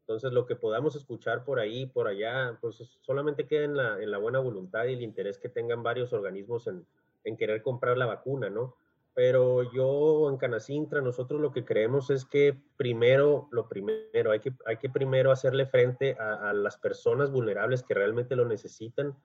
Entonces, 0.02 0.34
lo 0.34 0.46
que 0.46 0.58
podamos 0.58 0.98
escuchar 0.98 1.46
por 1.46 1.62
ahí, 1.62 1.86
por 1.86 2.10
allá, 2.10 2.58
pues 2.60 3.00
solamente 3.00 3.48
queda 3.48 3.64
en 3.64 3.78
la, 3.78 4.04
en 4.04 4.12
la 4.12 4.18
buena 4.18 4.40
voluntad 4.40 4.84
y 4.84 4.96
el 4.96 5.04
interés 5.04 5.38
que 5.38 5.48
tengan 5.48 5.84
varios 5.84 6.12
organismos 6.12 6.68
en, 6.68 6.86
en 7.24 7.38
querer 7.38 7.62
comprar 7.62 7.98
la 7.98 8.08
vacuna, 8.08 8.50
¿no? 8.50 8.76
Pero 9.14 9.64
yo 9.74 10.30
en 10.30 10.38
Canacintra, 10.38 11.02
nosotros 11.02 11.42
lo 11.42 11.52
que 11.52 11.66
creemos 11.66 12.10
es 12.10 12.26
que 12.26 12.58
primero, 12.78 13.48
lo 13.52 13.68
primero, 13.68 14.32
hay 14.32 14.40
que, 14.40 14.54
hay 14.66 14.78
que 14.78 14.90
primero 14.90 15.32
hacerle 15.32 15.66
frente 15.66 16.16
a, 16.20 16.54
las 16.54 16.78
personas 16.78 17.32
vulnerables 17.32 17.84
que 17.84 17.94
realmente 17.94 18.36
lo 18.36 18.46
necesitan. 18.46 19.16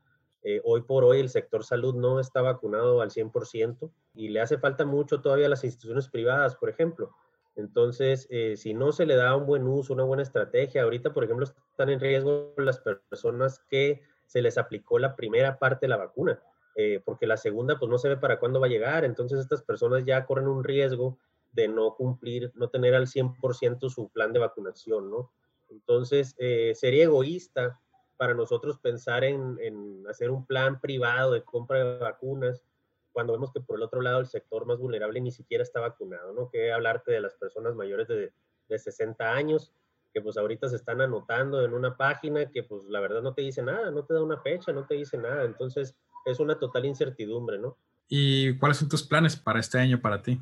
Eh, 0.42 0.61
hoy 0.64 0.83
por 0.83 1.05
hoy 1.05 1.20
el 1.20 1.29
sector 1.31 1.64
salud 1.64 1.94
no 1.94 2.20
está 2.20 2.42
vacunado 2.42 3.01
al 3.01 3.11
100% 3.11 3.90
y 4.14 4.29
le 4.29 4.40
hace 4.40 4.59
falta 4.59 4.85
mucho 4.85 5.20
todavía 5.20 5.47
a 5.47 5.51
las 5.51 5.64
instituciones 5.64 6.09
privadas, 6.09 6.57
por 6.57 6.68
ejemplo. 6.68 7.12
Entonces, 7.57 8.27
eh, 8.31 8.57
si 8.57 8.75
no 8.75 8.92
se 8.92 9.07
le 9.07 9.14
da 9.14 9.37
un 9.37 9.47
buen 9.47 9.66
uso, 9.66 9.92
una 9.92 10.03
buena 10.03 10.23
estrategia, 10.23 10.83
ahorita, 10.83 11.12
por 11.12 11.25
ejemplo, 11.25 11.47
están 11.47 11.88
en 11.88 12.01
riesgo 12.01 12.53
las 12.57 12.81
personas 12.81 13.61
que 13.68 14.03
se 14.27 14.42
les 14.42 14.59
aplicó 14.59 14.99
la 14.99 15.14
primera 15.14 15.59
parte 15.59 15.87
de 15.87 15.90
la 15.90 15.97
vacuna, 15.97 16.42
eh, 16.75 17.01
porque 17.05 17.27
la 17.27 17.37
segunda, 17.37 17.79
pues 17.79 17.91
no 17.91 17.99
se 17.99 18.09
ve 18.09 18.17
para 18.17 18.39
cuándo 18.39 18.61
va 18.61 18.67
a 18.67 18.71
llegar. 18.71 19.05
Entonces, 19.05 19.41
estas 19.41 19.63
personas 19.63 20.05
ya 20.05 20.27
corren 20.27 20.49
un 20.49 20.65
riesgo 20.65 21.19
de 21.53 21.69
no 21.69 21.95
cumplir, 21.95 22.51
no 22.55 22.69
tener 22.69 22.95
al 22.95 23.07
100% 23.07 23.89
su 23.89 24.09
plan 24.09 24.33
de 24.33 24.41
vacunación, 24.41 25.11
¿no? 25.11 25.33
Entonces, 25.69 26.35
eh, 26.39 26.73
sería 26.75 27.05
egoísta 27.05 27.81
para 28.17 28.35
nosotros 28.35 28.79
pensar 28.79 29.25
en, 29.25 29.59
en 29.61 30.05
hacer 30.09 30.31
un 30.31 30.47
plan 30.47 30.81
privado 30.81 31.33
de 31.33 31.43
compra 31.43 31.85
de 31.85 31.99
vacunas 31.99 32.65
cuando 33.13 33.33
vemos 33.33 33.53
que 33.53 33.61
por 33.61 33.77
el 33.77 33.83
otro 33.83 34.01
lado 34.01 34.19
el 34.19 34.27
sector 34.27 34.67
más 34.67 34.79
vulnerable 34.79 35.21
ni 35.21 35.31
siquiera 35.31 35.63
está 35.63 35.81
vacunado, 35.81 36.33
¿no? 36.33 36.51
Que 36.51 36.73
hablarte 36.73 37.13
de 37.13 37.21
las 37.21 37.35
personas 37.35 37.77
mayores 37.77 38.09
de, 38.09 38.33
de 38.69 38.79
60 38.79 39.33
años, 39.33 39.73
que 40.13 40.21
pues 40.21 40.37
ahorita 40.37 40.69
se 40.69 40.77
están 40.77 41.01
anotando 41.01 41.65
en 41.65 41.73
una 41.75 41.97
página 41.97 42.51
que 42.51 42.65
pues 42.65 42.85
la 42.85 43.01
verdad 43.01 43.23
no 43.23 43.33
te 43.33 43.43
dice 43.43 43.63
nada, 43.63 43.91
no 43.93 44.05
te 44.05 44.15
da 44.15 44.23
una 44.23 44.39
fecha, 44.39 44.73
no 44.73 44.87
te 44.87 44.95
dice 44.95 45.17
nada, 45.17 45.45
entonces 45.45 45.97
es 46.25 46.41
una 46.41 46.59
total 46.59 46.87
incertidumbre, 46.87 47.59
¿no? 47.59 47.77
¿Y 48.09 48.57
cuáles 48.59 48.79
son 48.79 48.89
tus 48.89 49.03
planes 49.03 49.37
para 49.37 49.61
este 49.61 49.79
año 49.79 50.01
para 50.01 50.23
ti? 50.23 50.41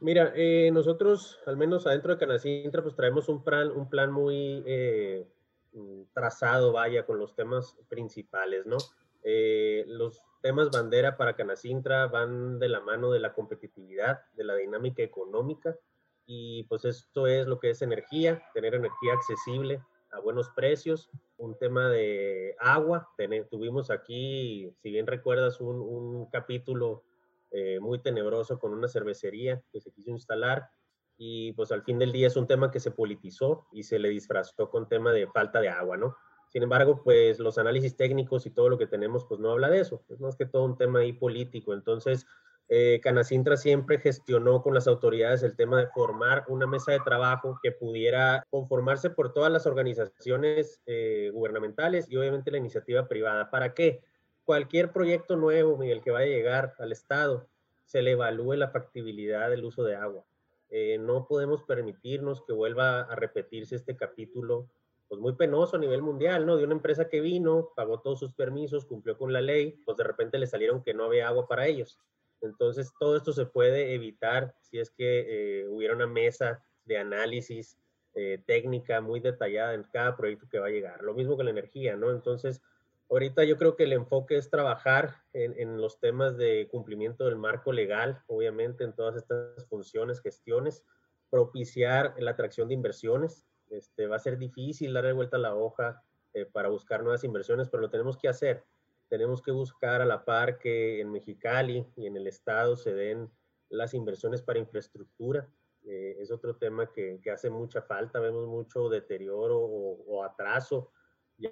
Mira, 0.00 0.32
eh, 0.36 0.70
nosotros, 0.72 1.38
al 1.46 1.56
menos 1.56 1.86
adentro 1.86 2.12
de 2.12 2.18
Canacintra, 2.18 2.82
pues 2.82 2.94
traemos 2.94 3.28
un 3.28 3.42
plan, 3.42 3.70
un 3.70 3.88
plan 3.90 4.12
muy 4.12 4.62
eh, 4.64 5.28
mm, 5.72 6.02
trazado, 6.14 6.72
vaya, 6.72 7.04
con 7.04 7.18
los 7.18 7.34
temas 7.34 7.76
principales, 7.88 8.64
¿no? 8.64 8.76
Eh, 9.24 9.84
los 9.88 10.22
temas 10.40 10.70
bandera 10.70 11.16
para 11.16 11.34
Canacintra 11.34 12.06
van 12.06 12.58
de 12.58 12.68
la 12.68 12.80
mano 12.80 13.10
de 13.10 13.18
la 13.18 13.34
competitividad, 13.34 14.20
de 14.34 14.44
la 14.44 14.54
dinámica 14.54 15.02
económica 15.02 15.76
y 16.24 16.62
pues 16.64 16.84
esto 16.84 17.26
es 17.26 17.46
lo 17.46 17.58
que 17.58 17.70
es 17.70 17.82
energía, 17.82 18.42
tener 18.54 18.74
energía 18.74 19.14
accesible 19.14 19.82
a 20.10 20.20
buenos 20.20 20.48
precios, 20.50 21.10
un 21.36 21.56
tema 21.58 21.88
de 21.88 22.56
agua, 22.58 23.08
tuvimos 23.50 23.90
aquí, 23.90 24.72
si 24.82 24.90
bien 24.90 25.06
recuerdas, 25.06 25.60
un, 25.60 26.28
capítulo 26.30 27.04
eh, 27.50 27.78
muy 27.80 28.00
tenebroso 28.00 28.58
con 28.58 28.72
una 28.72 28.88
cervecería 28.88 29.62
que 29.72 29.80
se 29.80 29.90
quiso 29.92 30.10
instalar 30.10 30.70
y 31.16 31.52
pues 31.52 31.72
al 31.72 31.82
fin 31.82 31.98
del 31.98 32.12
día 32.12 32.28
es 32.28 32.36
un 32.36 32.46
tema 32.46 32.70
que 32.70 32.80
se 32.80 32.90
politizó 32.90 33.66
y 33.72 33.82
se 33.82 33.98
le 33.98 34.08
disfrazó 34.08 34.70
con 34.70 34.88
tema 34.88 35.12
de 35.12 35.26
falta 35.26 35.60
de 35.60 35.68
agua, 35.68 35.96
¿no? 35.96 36.16
Sin 36.48 36.62
embargo, 36.62 37.02
pues 37.02 37.38
los 37.38 37.58
análisis 37.58 37.96
técnicos 37.96 38.46
y 38.46 38.50
todo 38.50 38.70
lo 38.70 38.78
que 38.78 38.86
tenemos, 38.86 39.26
pues 39.26 39.38
no 39.38 39.50
habla 39.50 39.68
de 39.68 39.80
eso. 39.80 40.02
Es 40.08 40.20
más 40.20 40.36
que 40.36 40.46
todo 40.46 40.64
un 40.64 40.78
tema 40.78 41.00
ahí 41.00 41.12
político. 41.12 41.74
Entonces, 41.74 42.26
eh, 42.70 43.00
Canacintra 43.02 43.56
siempre 43.56 43.98
gestionó 43.98 44.62
con 44.62 44.74
las 44.74 44.86
autoridades 44.86 45.42
el 45.42 45.56
tema 45.56 45.78
de 45.78 45.86
formar 45.86 46.44
una 46.48 46.66
mesa 46.66 46.92
de 46.92 47.00
trabajo 47.00 47.58
que 47.62 47.72
pudiera 47.72 48.44
conformarse 48.50 49.08
por 49.08 49.32
todas 49.32 49.50
las 49.50 49.66
organizaciones 49.66 50.82
eh, 50.84 51.30
gubernamentales 51.32 52.10
y 52.10 52.16
obviamente 52.16 52.50
la 52.50 52.58
iniciativa 52.58 53.08
privada. 53.08 53.50
¿Para 53.50 53.72
qué? 53.72 54.02
Cualquier 54.44 54.92
proyecto 54.92 55.36
nuevo, 55.36 55.78
Miguel, 55.78 56.02
que 56.02 56.10
vaya 56.10 56.26
a 56.26 56.36
llegar 56.36 56.74
al 56.78 56.92
Estado, 56.92 57.48
se 57.86 58.02
le 58.02 58.12
evalúe 58.12 58.54
la 58.54 58.68
factibilidad 58.68 59.48
del 59.48 59.64
uso 59.64 59.82
de 59.82 59.96
agua. 59.96 60.24
Eh, 60.68 60.98
no 60.98 61.26
podemos 61.26 61.62
permitirnos 61.62 62.42
que 62.42 62.52
vuelva 62.52 63.00
a 63.00 63.14
repetirse 63.14 63.76
este 63.76 63.96
capítulo 63.96 64.68
pues 65.08 65.22
muy 65.22 65.32
penoso 65.32 65.76
a 65.76 65.80
nivel 65.80 66.02
mundial, 66.02 66.44
¿no? 66.44 66.58
De 66.58 66.64
una 66.64 66.74
empresa 66.74 67.08
que 67.08 67.22
vino, 67.22 67.70
pagó 67.74 68.00
todos 68.00 68.18
sus 68.18 68.34
permisos, 68.34 68.84
cumplió 68.84 69.16
con 69.16 69.32
la 69.32 69.40
ley, 69.40 69.80
pues 69.86 69.96
de 69.96 70.04
repente 70.04 70.38
le 70.38 70.46
salieron 70.46 70.82
que 70.82 70.92
no 70.92 71.04
había 71.04 71.28
agua 71.28 71.48
para 71.48 71.66
ellos. 71.66 71.98
Entonces, 72.40 72.92
todo 72.98 73.16
esto 73.16 73.32
se 73.32 73.46
puede 73.46 73.94
evitar 73.94 74.54
si 74.60 74.78
es 74.78 74.90
que 74.90 75.60
eh, 75.60 75.68
hubiera 75.68 75.94
una 75.94 76.06
mesa 76.06 76.64
de 76.84 76.98
análisis 76.98 77.78
eh, 78.14 78.42
técnica 78.46 79.00
muy 79.00 79.20
detallada 79.20 79.74
en 79.74 79.84
cada 79.84 80.16
proyecto 80.16 80.48
que 80.48 80.58
va 80.58 80.66
a 80.66 80.70
llegar. 80.70 81.02
Lo 81.02 81.14
mismo 81.14 81.36
con 81.36 81.44
la 81.44 81.50
energía, 81.50 81.96
¿no? 81.96 82.10
Entonces, 82.10 82.62
ahorita 83.10 83.44
yo 83.44 83.56
creo 83.56 83.76
que 83.76 83.84
el 83.84 83.92
enfoque 83.92 84.36
es 84.36 84.50
trabajar 84.50 85.16
en, 85.32 85.58
en 85.58 85.80
los 85.80 86.00
temas 86.00 86.36
de 86.36 86.68
cumplimiento 86.70 87.24
del 87.24 87.36
marco 87.36 87.72
legal, 87.72 88.22
obviamente, 88.26 88.84
en 88.84 88.94
todas 88.94 89.16
estas 89.16 89.66
funciones, 89.68 90.20
gestiones, 90.20 90.84
propiciar 91.30 92.14
la 92.18 92.32
atracción 92.32 92.68
de 92.68 92.74
inversiones, 92.74 93.46
este, 93.70 94.06
va 94.06 94.16
a 94.16 94.20
ser 94.20 94.38
difícil 94.38 94.92
darle 94.92 95.12
vuelta 95.12 95.36
a 95.36 95.40
la 95.40 95.54
hoja 95.54 96.02
eh, 96.34 96.46
para 96.46 96.68
buscar 96.68 97.02
nuevas 97.02 97.24
inversiones, 97.24 97.68
pero 97.68 97.82
lo 97.82 97.90
tenemos 97.90 98.16
que 98.16 98.28
hacer. 98.28 98.64
Tenemos 99.08 99.42
que 99.42 99.52
buscar 99.52 100.02
a 100.02 100.06
la 100.06 100.24
par 100.24 100.58
que 100.58 101.00
en 101.00 101.10
Mexicali 101.10 101.86
y 101.96 102.06
en 102.06 102.16
el 102.16 102.26
estado 102.26 102.76
se 102.76 102.94
den 102.94 103.30
las 103.68 103.94
inversiones 103.94 104.42
para 104.42 104.58
infraestructura. 104.58 105.48
Eh, 105.84 106.16
es 106.18 106.30
otro 106.30 106.56
tema 106.56 106.92
que, 106.92 107.20
que, 107.22 107.30
hace 107.30 107.50
mucha 107.50 107.82
falta. 107.82 108.20
Vemos 108.20 108.46
mucho 108.46 108.88
deterioro 108.88 109.58
o, 109.58 110.04
o 110.06 110.24
atraso 110.24 110.92
ya, 111.36 111.50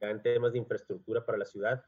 en 0.00 0.22
temas 0.22 0.52
de 0.52 0.58
infraestructura 0.58 1.24
para 1.24 1.38
la 1.38 1.44
ciudad. 1.44 1.84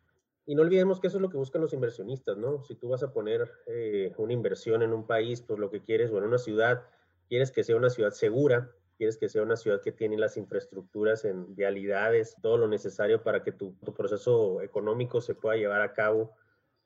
Y 0.46 0.54
no 0.54 0.62
olvidemos 0.62 0.98
que 0.98 1.08
eso 1.08 1.18
es 1.18 1.22
lo 1.22 1.28
que 1.28 1.36
buscan 1.36 1.60
los 1.60 1.74
inversionistas, 1.74 2.38
¿no? 2.38 2.62
Si 2.64 2.74
tú 2.74 2.88
vas 2.88 3.02
a 3.02 3.12
poner 3.12 3.50
eh, 3.66 4.14
una 4.16 4.32
inversión 4.32 4.82
en 4.82 4.94
un 4.94 5.06
país, 5.06 5.42
pues 5.42 5.58
lo 5.58 5.70
que 5.70 5.82
quieres, 5.82 6.10
o 6.10 6.16
en 6.16 6.24
una 6.24 6.38
ciudad, 6.38 6.86
quieres 7.28 7.52
que 7.52 7.62
sea 7.62 7.76
una 7.76 7.90
ciudad 7.90 8.12
segura, 8.12 8.72
quieres 8.98 9.16
que 9.16 9.28
sea 9.28 9.42
una 9.42 9.56
ciudad 9.56 9.80
que 9.80 9.92
tiene 9.92 10.18
las 10.18 10.36
infraestructuras 10.36 11.24
en 11.24 11.54
vialidades, 11.54 12.36
todo 12.42 12.58
lo 12.58 12.68
necesario 12.68 13.22
para 13.22 13.42
que 13.44 13.52
tu, 13.52 13.74
proceso 13.96 14.60
económico 14.60 15.20
se 15.20 15.36
pueda 15.36 15.56
llevar 15.56 15.80
a 15.80 15.92
cabo 15.92 16.32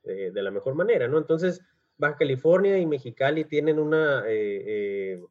eh, 0.04 0.30
de 0.32 0.42
la 0.42 0.50
mejor 0.50 0.74
manera, 0.74 1.08
¿no? 1.08 1.16
Entonces, 1.18 1.62
Baja 1.96 2.18
California 2.18 2.78
y 2.78 2.86
Mexicali 2.86 3.44
tienen 3.44 3.78
una 3.78 4.24
eh, 4.28 4.62
eh, 4.66 5.24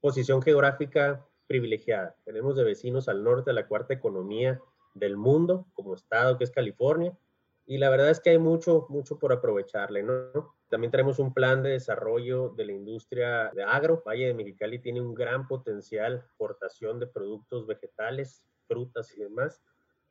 posición 0.00 0.42
geográfica 0.42 1.24
privilegiada. 1.46 2.16
Tenemos 2.24 2.56
de 2.56 2.64
vecinos 2.64 3.08
al 3.08 3.22
norte 3.22 3.52
la 3.52 3.68
cuarta 3.68 3.94
economía 3.94 4.60
del 4.94 5.16
mundo 5.16 5.66
como 5.72 5.94
estado 5.94 6.36
que 6.36 6.44
es 6.44 6.50
California 6.50 7.16
y 7.66 7.78
la 7.78 7.90
verdad 7.90 8.10
es 8.10 8.20
que 8.20 8.30
hay 8.30 8.38
mucho, 8.38 8.86
mucho 8.88 9.18
por 9.18 9.32
aprovecharle, 9.32 10.02
¿no? 10.02 10.54
También 10.68 10.90
tenemos 10.90 11.18
un 11.18 11.32
plan 11.32 11.62
de 11.62 11.70
desarrollo 11.70 12.50
de 12.50 12.66
la 12.66 12.72
industria 12.72 13.50
de 13.54 13.62
agro. 13.62 14.02
Valle 14.06 14.26
de 14.26 14.34
Mexicali 14.34 14.78
tiene 14.78 15.00
un 15.00 15.14
gran 15.14 15.48
potencial 15.48 16.16
exportación 16.16 16.98
de 16.98 17.06
productos 17.06 17.66
vegetales, 17.66 18.44
frutas 18.66 19.16
y 19.16 19.20
demás. 19.20 19.62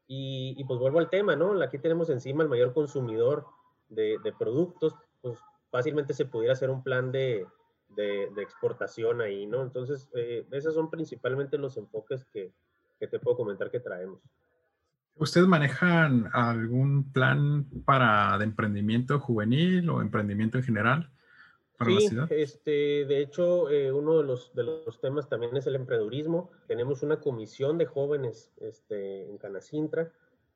Y, 0.07 0.55
y, 0.57 0.63
pues 0.63 0.79
vuelvo 0.79 0.99
al 0.99 1.09
tema, 1.09 1.35
¿no? 1.35 1.61
Aquí 1.61 1.77
tenemos 1.77 2.09
encima 2.09 2.41
el 2.41 2.49
mayor 2.49 2.73
consumidor 2.73 3.45
de, 3.89 4.33
productos, 4.37 4.95
pues 5.21 5.39
fácilmente 5.69 6.13
se 6.13 6.25
pudiera 6.25 6.53
hacer 6.53 6.69
un 6.69 6.83
plan 6.83 7.11
de, 7.11 7.45
exportación 8.37 9.21
ahí, 9.21 9.45
¿no? 9.45 9.61
Entonces, 9.61 10.09
eh, 10.15 10.45
esos 10.51 10.73
son 10.73 10.89
principalmente 10.89 11.57
los 11.57 11.77
enfoques 11.77 12.25
que, 12.25 12.53
que 12.99 13.07
te 13.07 13.19
puedo 13.19 13.37
comentar 13.37 13.69
que 13.69 13.79
traemos. 13.79 14.21
¿Ustedes 15.19 15.47
manejan 15.47 16.29
algún 16.33 17.11
plan 17.11 17.65
para 17.85 18.37
de 18.37 18.43
emprendimiento 18.43 19.19
juvenil 19.19 19.89
o 19.89 20.01
emprendimiento 20.01 20.57
en 20.57 20.63
general 20.63 21.11
para 21.77 21.91
sí, 21.91 21.95
la 21.95 22.09
ciudad? 22.09 22.31
Este, 22.31 23.05
de 23.05 23.21
hecho, 23.21 23.69
eh, 23.69 23.91
uno 23.91 24.19
de 24.19 24.23
los, 24.23 24.53
de 24.53 24.63
los 24.63 24.99
temas 25.01 25.27
también 25.27 25.57
es 25.57 25.65
el 25.65 25.75
emprendedurismo. 25.75 26.51
Tenemos 26.67 27.01
una 27.01 27.19
comisión 27.19 27.77
de 27.77 27.85
jóvenes 27.85 28.51
este, 28.57 29.29
en 29.29 29.37
Canacintra 29.37 30.11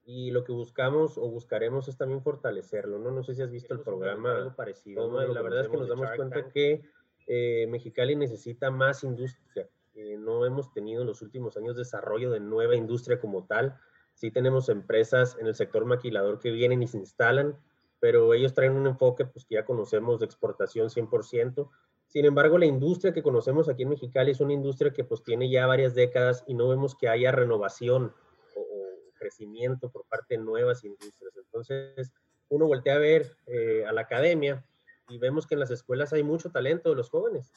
y 0.06 0.32
lo 0.32 0.44
que 0.44 0.52
buscamos 0.52 1.18
o 1.18 1.30
buscaremos 1.30 1.88
es 1.88 1.98
también 1.98 2.22
fortalecerlo. 2.22 3.00
No, 3.00 3.12
no 3.12 3.24
sé 3.24 3.34
si 3.34 3.42
has 3.42 3.52
visto 3.52 3.74
el 3.74 3.82
programa, 3.82 4.36
algo 4.36 4.56
parecido. 4.56 5.08
¿no? 5.08 5.22
La 5.34 5.42
verdad 5.42 5.62
es 5.62 5.70
que 5.70 5.78
nos 5.78 5.90
damos 5.90 6.10
cuenta 6.16 6.50
que 6.50 6.84
eh, 7.28 7.68
Mexicali 7.68 8.16
necesita 8.16 8.70
más 8.70 9.04
industria. 9.04 9.68
Eh, 9.94 10.18
no 10.18 10.46
hemos 10.46 10.72
tenido 10.72 11.02
en 11.02 11.08
los 11.08 11.22
últimos 11.22 11.58
años 11.58 11.76
desarrollo 11.76 12.32
de 12.32 12.40
nueva 12.40 12.76
industria 12.76 13.20
como 13.20 13.46
tal 13.46 13.78
Sí 14.22 14.30
tenemos 14.30 14.70
empresas 14.70 15.36
en 15.40 15.48
el 15.48 15.56
sector 15.56 15.84
maquilador 15.86 16.38
que 16.38 16.52
vienen 16.52 16.84
y 16.84 16.88
se 16.88 17.00
instalan, 17.00 17.58
pero 18.00 18.36
ellos 18.36 18.54
traen 18.54 18.74
un 18.74 18.86
enfoque 18.86 19.26
pues, 19.26 19.46
que 19.46 19.56
ya 19.56 19.66
conocemos 19.66 20.20
de 20.20 20.28
exportación 20.28 20.90
100%. 20.90 21.68
Sin 22.06 22.26
embargo, 22.26 22.60
la 22.60 22.68
industria 22.68 23.14
que 23.14 23.24
conocemos 23.24 23.68
aquí 23.68 23.82
en 23.82 23.90
Mexicali 23.90 24.30
es 24.30 24.40
una 24.40 24.54
industria 24.54 24.94
que 24.94 25.04
pues 25.04 25.24
tiene 25.24 25.50
ya 25.50 25.66
varias 25.66 25.96
décadas 25.96 26.44
y 26.46 26.54
no 26.54 26.68
vemos 26.68 26.94
que 26.94 27.10
haya 27.10 27.32
renovación 27.32 28.14
o, 28.56 28.60
o 28.60 29.14
crecimiento 29.16 29.90
por 29.90 30.06
parte 30.06 30.38
de 30.38 30.44
nuevas 30.44 30.84
industrias. 30.84 31.36
Entonces, 31.38 32.14
uno 32.50 32.68
voltea 32.68 32.98
a 32.98 33.00
ver 33.00 33.36
eh, 33.48 33.86
a 33.88 33.92
la 33.92 34.02
academia 34.02 34.64
y 35.10 35.18
vemos 35.18 35.48
que 35.48 35.56
en 35.56 35.62
las 35.62 35.72
escuelas 35.72 36.14
hay 36.14 36.22
mucho 36.22 36.52
talento 36.52 36.92
de 36.92 36.96
los 36.96 37.10
jóvenes. 37.10 37.52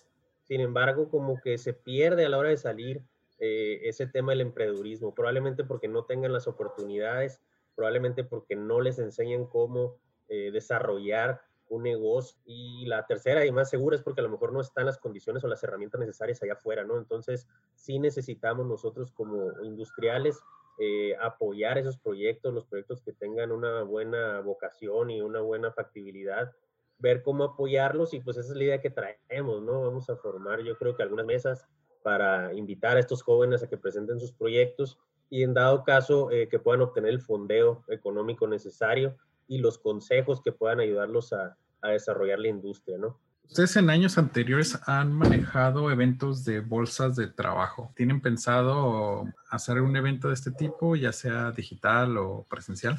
Sin 0.44 0.62
embargo, 0.62 1.11
como 1.11 1.42
que 1.42 1.59
se 1.59 1.74
pierde 1.74 2.24
a 2.24 2.31
la 2.31 2.38
hora 2.38 2.48
de 2.48 2.57
salir 2.57 3.03
eh, 3.46 3.90
ese 3.90 4.07
tema 4.07 4.33
del 4.33 4.40
emprendedurismo, 4.40 5.14
probablemente 5.14 5.64
porque 5.64 5.87
no 5.87 6.07
tengan 6.07 6.33
las 6.33 6.48
oportunidades, 6.48 7.42
probablemente 7.74 8.24
porque 8.24 8.57
no 8.57 8.80
les 8.80 8.98
enseñan 8.98 9.44
cómo 9.44 9.98
eh, 10.30 10.50
desarrollar 10.50 11.42
un 11.68 11.83
negocio. 11.83 12.40
Y 12.46 12.87
la 12.87 13.04
tercera 13.04 13.44
y 13.44 13.52
más 13.52 13.68
segura 13.68 13.96
es 13.96 14.02
porque 14.02 14.22
a 14.22 14.24
lo 14.24 14.30
mejor 14.30 14.54
no 14.54 14.62
están 14.62 14.87
las 14.87 14.96
condiciones 14.96 15.44
o 15.44 15.48
las 15.48 15.62
herramientas 15.62 16.00
necesarias 16.00 16.42
allá 16.42 16.54
afuera, 16.54 16.85
¿no? 16.85 16.96
Entonces, 16.96 17.46
sí 17.74 17.98
necesitamos 17.98 18.66
nosotros 18.66 19.12
como 19.12 19.52
industriales 19.62 20.40
eh, 20.78 21.14
apoyar 21.20 21.76
esos 21.76 21.98
proyectos, 21.98 22.54
los 22.54 22.64
proyectos 22.64 23.02
que 23.02 23.12
tengan 23.12 23.52
una 23.52 23.83
buena 23.83 24.40
vocación 24.40 25.11
y 25.11 25.20
una 25.20 25.42
buena 25.42 25.70
factibilidad, 25.70 26.50
ver 26.96 27.22
cómo 27.22 27.44
apoyarlos 27.44 28.14
y 28.14 28.20
pues 28.20 28.38
esa 28.38 28.52
es 28.52 28.57
la 28.57 28.64
idea 28.64 28.80
que 28.80 28.88
traemos, 28.88 29.61
¿no? 29.61 29.83
Vamos 29.83 30.09
a 30.09 30.16
formar 30.16 30.62
yo 30.62 30.78
creo 30.78 30.96
que 30.96 31.02
algunas 31.02 31.26
mesas 31.26 31.68
para 32.04 32.52
invitar 32.52 32.98
a 32.98 33.00
estos 33.00 33.22
jóvenes 33.22 33.62
a 33.62 33.66
que 33.66 33.78
presenten 33.78 34.20
sus 34.20 34.30
proyectos 34.30 34.98
y 35.30 35.42
en 35.42 35.54
dado 35.54 35.84
caso 35.84 36.30
eh, 36.30 36.48
que 36.48 36.58
puedan 36.58 36.82
obtener 36.82 37.10
el 37.10 37.22
fondeo 37.22 37.82
económico 37.88 38.46
necesario 38.46 39.16
y 39.48 39.56
los 39.58 39.78
consejos 39.78 40.42
que 40.42 40.52
puedan 40.52 40.80
ayudarlos 40.80 41.32
a, 41.32 41.56
a 41.80 41.88
desarrollar 41.88 42.38
la 42.40 42.48
industria, 42.48 42.98
¿no? 42.98 43.18
Ustedes 43.48 43.76
en 43.76 43.88
años 43.88 44.18
anteriores 44.18 44.78
han 44.86 45.12
manejado 45.14 45.90
eventos 45.90 46.44
de 46.44 46.60
bolsas 46.60 47.16
de 47.16 47.26
trabajo. 47.28 47.90
¿Tienen 47.96 48.20
pensado 48.20 49.24
hacer 49.48 49.80
un 49.80 49.96
evento 49.96 50.28
de 50.28 50.34
este 50.34 50.50
tipo, 50.50 50.96
ya 50.96 51.12
sea 51.12 51.52
digital 51.52 52.18
o 52.18 52.46
presencial? 52.48 52.98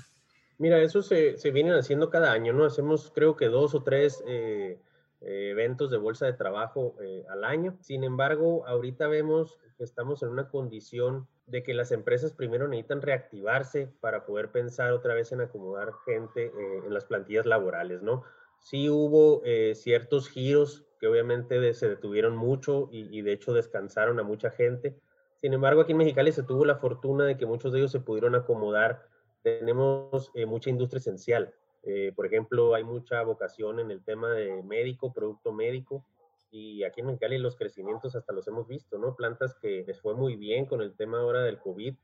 Mira, 0.57 0.79
eso 0.81 1.01
se, 1.01 1.37
se 1.37 1.51
vienen 1.51 1.73
haciendo 1.73 2.09
cada 2.09 2.31
año, 2.31 2.53
¿no? 2.53 2.65
Hacemos 2.65 3.11
creo 3.13 3.35
que 3.35 3.47
dos 3.47 3.75
o 3.75 3.83
tres 3.83 4.23
eh, 4.27 4.79
eventos 5.25 5.89
de 5.91 5.97
bolsa 5.97 6.25
de 6.25 6.33
trabajo 6.33 6.95
eh, 7.01 7.23
al 7.29 7.43
año. 7.43 7.77
Sin 7.81 8.03
embargo, 8.03 8.65
ahorita 8.67 9.07
vemos 9.07 9.59
que 9.77 9.83
estamos 9.83 10.23
en 10.23 10.29
una 10.29 10.49
condición 10.49 11.27
de 11.47 11.63
que 11.63 11.73
las 11.73 11.91
empresas 11.91 12.33
primero 12.33 12.67
necesitan 12.67 13.01
reactivarse 13.01 13.89
para 13.99 14.25
poder 14.25 14.51
pensar 14.51 14.93
otra 14.93 15.13
vez 15.13 15.31
en 15.31 15.41
acomodar 15.41 15.91
gente 16.05 16.51
en 16.85 16.93
las 16.93 17.05
plantillas 17.05 17.45
laborales, 17.45 18.01
¿no? 18.01 18.23
sí 18.65 18.89
hubo 18.89 19.43
eh, 19.45 19.75
ciertos 19.75 20.27
giros 20.27 20.87
que 20.99 21.07
obviamente 21.07 21.73
se 21.75 21.87
detuvieron 21.87 22.35
mucho 22.35 22.89
y, 22.91 23.21
de 23.21 23.31
hecho 23.31 23.53
descansaron 23.53 24.19
a 24.19 24.23
mucha 24.23 24.49
gente. 24.49 24.97
Sin 25.35 25.53
embargo, 25.53 25.81
aquí 25.81 25.91
en 25.91 25.99
Mexicali 25.99 26.31
se 26.31 26.41
tuvo 26.41 26.65
la 26.65 26.77
fortuna 26.77 27.25
de 27.25 27.37
que 27.37 27.45
muchos 27.45 27.71
de 27.71 27.79
ellos 27.79 27.91
se 27.91 27.99
pudieron 27.99 28.33
acomodar. 28.33 29.07
Tenemos 29.43 30.31
eh, 30.33 30.47
mucha 30.47 30.71
industria 30.71 30.99
esencial. 30.99 31.53
Eh, 31.85 32.11
por 32.15 32.25
ejemplo, 32.25 32.75
hay 32.75 32.83
mucha 32.83 33.21
vocación 33.23 33.79
en 33.79 33.91
el 33.91 34.03
tema 34.03 34.31
de 34.31 34.61
médico, 34.63 35.13
producto 35.13 35.53
médico. 35.53 36.05
Y 36.51 36.83
aquí 36.83 37.01
en 37.01 37.07
Mexicali 37.07 37.37
los 37.37 37.55
crecimientos 37.55 38.15
hasta 38.15 38.33
los 38.33 38.47
hemos 38.47 38.67
visto, 38.67 38.97
¿no? 38.97 39.15
Plantas 39.15 39.55
que 39.55 39.83
les 39.85 40.01
fue 40.01 40.13
muy 40.15 40.35
bien 40.35 40.65
con 40.65 40.81
el 40.81 40.95
tema 40.95 41.19
ahora 41.19 41.43
del 41.43 41.59
COVID 41.59 41.95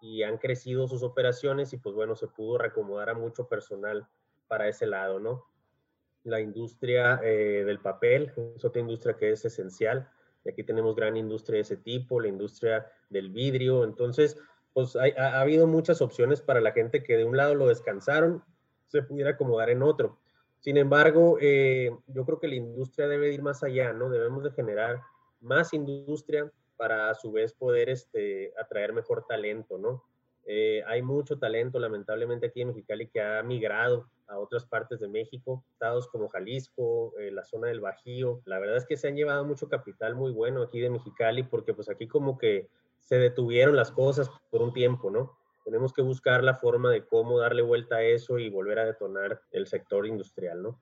y 0.00 0.22
han 0.22 0.38
crecido 0.38 0.86
sus 0.86 1.02
operaciones 1.02 1.72
y 1.72 1.78
pues 1.78 1.94
bueno, 1.94 2.14
se 2.14 2.28
pudo 2.28 2.58
reacomodar 2.58 3.10
a 3.10 3.14
mucho 3.14 3.48
personal 3.48 4.06
para 4.46 4.68
ese 4.68 4.86
lado, 4.86 5.20
¿no? 5.20 5.44
la 6.28 6.40
industria 6.40 7.20
eh, 7.22 7.64
del 7.64 7.80
papel, 7.80 8.32
es 8.56 8.64
otra 8.64 8.80
industria 8.80 9.16
que 9.16 9.32
es 9.32 9.44
esencial. 9.44 10.08
Y 10.44 10.50
aquí 10.50 10.62
tenemos 10.62 10.94
gran 10.94 11.16
industria 11.16 11.56
de 11.56 11.62
ese 11.62 11.76
tipo, 11.76 12.20
la 12.20 12.28
industria 12.28 12.86
del 13.10 13.30
vidrio. 13.30 13.84
Entonces, 13.84 14.38
pues 14.72 14.94
ha, 14.96 15.40
habido 15.40 15.66
muchas 15.66 16.00
opciones 16.00 16.40
para 16.40 16.60
la 16.60 16.72
gente 16.72 17.02
que 17.02 17.16
de 17.16 17.24
un 17.24 17.36
lado 17.36 17.54
lo 17.54 17.66
descansaron, 17.66 18.44
se 18.88 19.02
pudiera 19.02 19.30
acomodar 19.30 19.70
en 19.70 19.82
otro. 19.82 20.18
Sin 20.60 20.76
embargo, 20.76 21.38
eh, 21.40 21.90
yo 22.08 22.24
creo 22.24 22.40
que 22.40 22.48
la 22.48 22.56
industria 22.56 23.06
debe 23.06 23.32
ir 23.32 23.42
más 23.42 23.62
allá, 23.62 23.92
¿no? 23.92 24.10
Debemos 24.10 24.42
de 24.42 24.50
generar 24.50 25.00
más 25.40 25.72
industria 25.72 26.50
para 26.76 27.10
a 27.10 27.14
su 27.14 27.30
vez 27.30 27.52
poder 27.52 27.88
este, 27.88 28.52
atraer 28.60 28.92
mejor 28.92 29.24
talento, 29.26 29.78
¿no? 29.78 30.02
Eh, 30.46 30.82
hay 30.86 31.02
mucho 31.02 31.38
talento, 31.38 31.78
lamentablemente, 31.78 32.46
aquí 32.46 32.62
en 32.62 32.68
Mexicali 32.68 33.06
que 33.08 33.20
ha 33.20 33.42
migrado 33.42 34.08
a 34.26 34.38
otras 34.38 34.64
partes 34.64 34.98
de 34.98 35.08
México, 35.08 35.64
estados 35.72 36.08
como 36.08 36.28
Jalisco, 36.28 37.12
eh, 37.18 37.30
la 37.30 37.44
zona 37.44 37.68
del 37.68 37.80
Bajío. 37.80 38.40
La 38.46 38.58
verdad 38.58 38.78
es 38.78 38.86
que 38.86 38.96
se 38.96 39.08
han 39.08 39.16
llevado 39.16 39.44
mucho 39.44 39.68
capital 39.68 40.14
muy 40.14 40.32
bueno 40.32 40.62
aquí 40.62 40.80
de 40.80 40.90
Mexicali 40.90 41.42
porque 41.42 41.74
pues 41.74 41.88
aquí 41.88 42.08
como 42.08 42.38
que 42.38 42.68
se 42.98 43.18
detuvieron 43.18 43.76
las 43.76 43.90
cosas 43.90 44.30
por 44.50 44.62
un 44.62 44.72
tiempo, 44.72 45.10
¿no? 45.10 45.36
Tenemos 45.68 45.92
que 45.92 46.00
buscar 46.00 46.42
la 46.42 46.54
forma 46.54 46.90
de 46.90 47.04
cómo 47.04 47.38
darle 47.38 47.60
vuelta 47.60 47.96
a 47.96 48.02
eso 48.02 48.38
y 48.38 48.48
volver 48.48 48.78
a 48.78 48.86
detonar 48.86 49.42
el 49.50 49.66
sector 49.66 50.06
industrial, 50.06 50.62
¿no? 50.62 50.80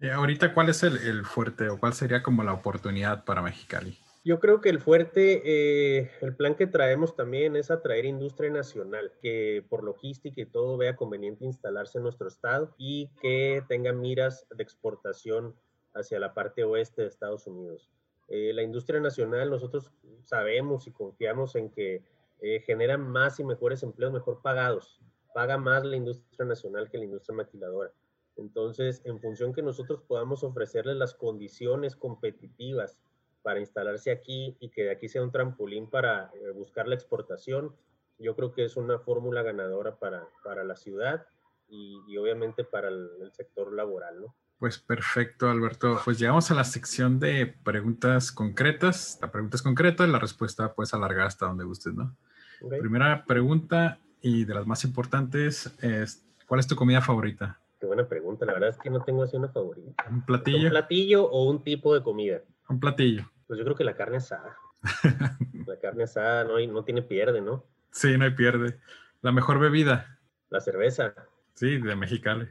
Y 0.00 0.08
ahorita, 0.08 0.54
¿cuál 0.54 0.70
es 0.70 0.82
el, 0.82 0.96
el 0.96 1.26
fuerte 1.26 1.68
o 1.68 1.78
cuál 1.78 1.92
sería 1.92 2.22
como 2.22 2.42
la 2.42 2.54
oportunidad 2.54 3.26
para 3.26 3.42
Mexicali? 3.42 3.98
Yo 4.24 4.40
creo 4.40 4.62
que 4.62 4.70
el 4.70 4.80
fuerte, 4.80 5.42
eh, 5.44 6.10
el 6.22 6.34
plan 6.34 6.54
que 6.54 6.66
traemos 6.66 7.16
también 7.16 7.54
es 7.54 7.70
atraer 7.70 8.06
industria 8.06 8.48
nacional, 8.48 9.12
que 9.20 9.62
por 9.68 9.84
logística 9.84 10.40
y 10.40 10.46
todo 10.46 10.78
vea 10.78 10.96
conveniente 10.96 11.44
instalarse 11.44 11.98
en 11.98 12.04
nuestro 12.04 12.28
estado 12.28 12.74
y 12.78 13.10
que 13.20 13.62
tenga 13.68 13.92
miras 13.92 14.46
de 14.56 14.62
exportación 14.62 15.54
hacia 15.94 16.18
la 16.18 16.32
parte 16.32 16.64
oeste 16.64 17.02
de 17.02 17.08
Estados 17.08 17.46
Unidos. 17.46 17.90
Eh, 18.28 18.52
la 18.54 18.62
industria 18.62 19.00
nacional, 19.00 19.50
nosotros 19.50 19.92
sabemos 20.24 20.86
y 20.86 20.92
confiamos 20.92 21.54
en 21.56 21.70
que 21.70 22.02
eh, 22.40 22.60
genera 22.60 22.96
más 22.98 23.40
y 23.40 23.44
mejores 23.44 23.82
empleos 23.82 24.12
mejor 24.12 24.40
pagados. 24.42 25.00
Paga 25.34 25.58
más 25.58 25.84
la 25.84 25.96
industria 25.96 26.46
nacional 26.46 26.88
que 26.90 26.98
la 26.98 27.04
industria 27.04 27.36
maquiladora. 27.36 27.92
Entonces, 28.36 29.02
en 29.04 29.20
función 29.20 29.52
que 29.52 29.62
nosotros 29.62 30.02
podamos 30.02 30.44
ofrecerles 30.44 30.96
las 30.96 31.14
condiciones 31.14 31.96
competitivas 31.96 32.98
para 33.42 33.60
instalarse 33.60 34.10
aquí 34.10 34.56
y 34.60 34.70
que 34.70 34.84
de 34.84 34.90
aquí 34.92 35.08
sea 35.08 35.22
un 35.22 35.32
trampolín 35.32 35.90
para 35.90 36.30
eh, 36.34 36.50
buscar 36.50 36.86
la 36.86 36.94
exportación, 36.94 37.74
yo 38.18 38.34
creo 38.36 38.52
que 38.52 38.64
es 38.64 38.76
una 38.76 38.98
fórmula 38.98 39.42
ganadora 39.42 39.96
para, 39.96 40.28
para 40.44 40.64
la 40.64 40.76
ciudad 40.76 41.26
y, 41.68 42.00
y 42.06 42.16
obviamente 42.16 42.64
para 42.64 42.88
el, 42.88 43.08
el, 43.20 43.32
sector 43.32 43.72
laboral, 43.72 44.20
¿no? 44.20 44.34
Pues 44.58 44.78
perfecto, 44.78 45.48
Alberto. 45.48 46.00
Pues 46.04 46.18
llegamos 46.18 46.50
a 46.50 46.54
la 46.54 46.64
sección 46.64 47.20
de 47.20 47.46
preguntas 47.46 48.32
concretas. 48.32 49.18
La 49.22 49.30
pregunta 49.30 49.56
es 49.56 49.62
concreta 49.62 50.06
la 50.06 50.18
respuesta 50.18 50.74
puedes 50.74 50.92
alargar 50.94 51.26
hasta 51.28 51.46
donde 51.46 51.64
gustes, 51.64 51.94
¿no? 51.94 52.16
Okay. 52.60 52.80
Primera 52.80 53.24
pregunta 53.24 53.98
y 54.20 54.44
de 54.44 54.54
las 54.54 54.66
más 54.66 54.84
importantes 54.84 55.72
es, 55.82 56.26
¿cuál 56.46 56.60
es 56.60 56.66
tu 56.66 56.76
comida 56.76 57.00
favorita? 57.00 57.60
Qué 57.80 57.86
buena 57.86 58.08
pregunta. 58.08 58.44
La 58.44 58.54
verdad 58.54 58.70
es 58.70 58.78
que 58.78 58.90
no 58.90 59.02
tengo 59.04 59.22
así 59.22 59.36
una 59.36 59.48
favorita. 59.48 60.04
¿Un 60.10 60.24
platillo? 60.24 60.64
¿Un 60.64 60.70
platillo 60.70 61.24
o 61.30 61.48
un 61.48 61.62
tipo 61.62 61.94
de 61.94 62.02
comida? 62.02 62.40
Un 62.68 62.80
platillo. 62.80 63.30
Pues 63.46 63.58
yo 63.58 63.64
creo 63.64 63.76
que 63.76 63.84
la 63.84 63.94
carne 63.94 64.16
asada. 64.16 64.56
la 65.66 65.78
carne 65.78 66.04
asada 66.04 66.44
no, 66.44 66.58
no 66.58 66.84
tiene 66.84 67.02
pierde, 67.02 67.40
¿no? 67.40 67.64
Sí, 67.92 68.18
no 68.18 68.24
hay 68.24 68.32
pierde. 68.32 68.78
La 69.22 69.32
mejor 69.32 69.58
bebida. 69.60 70.18
La 70.50 70.60
cerveza. 70.60 71.14
Sí, 71.54 71.78
de 71.78 71.96
Mexicali. 71.96 72.48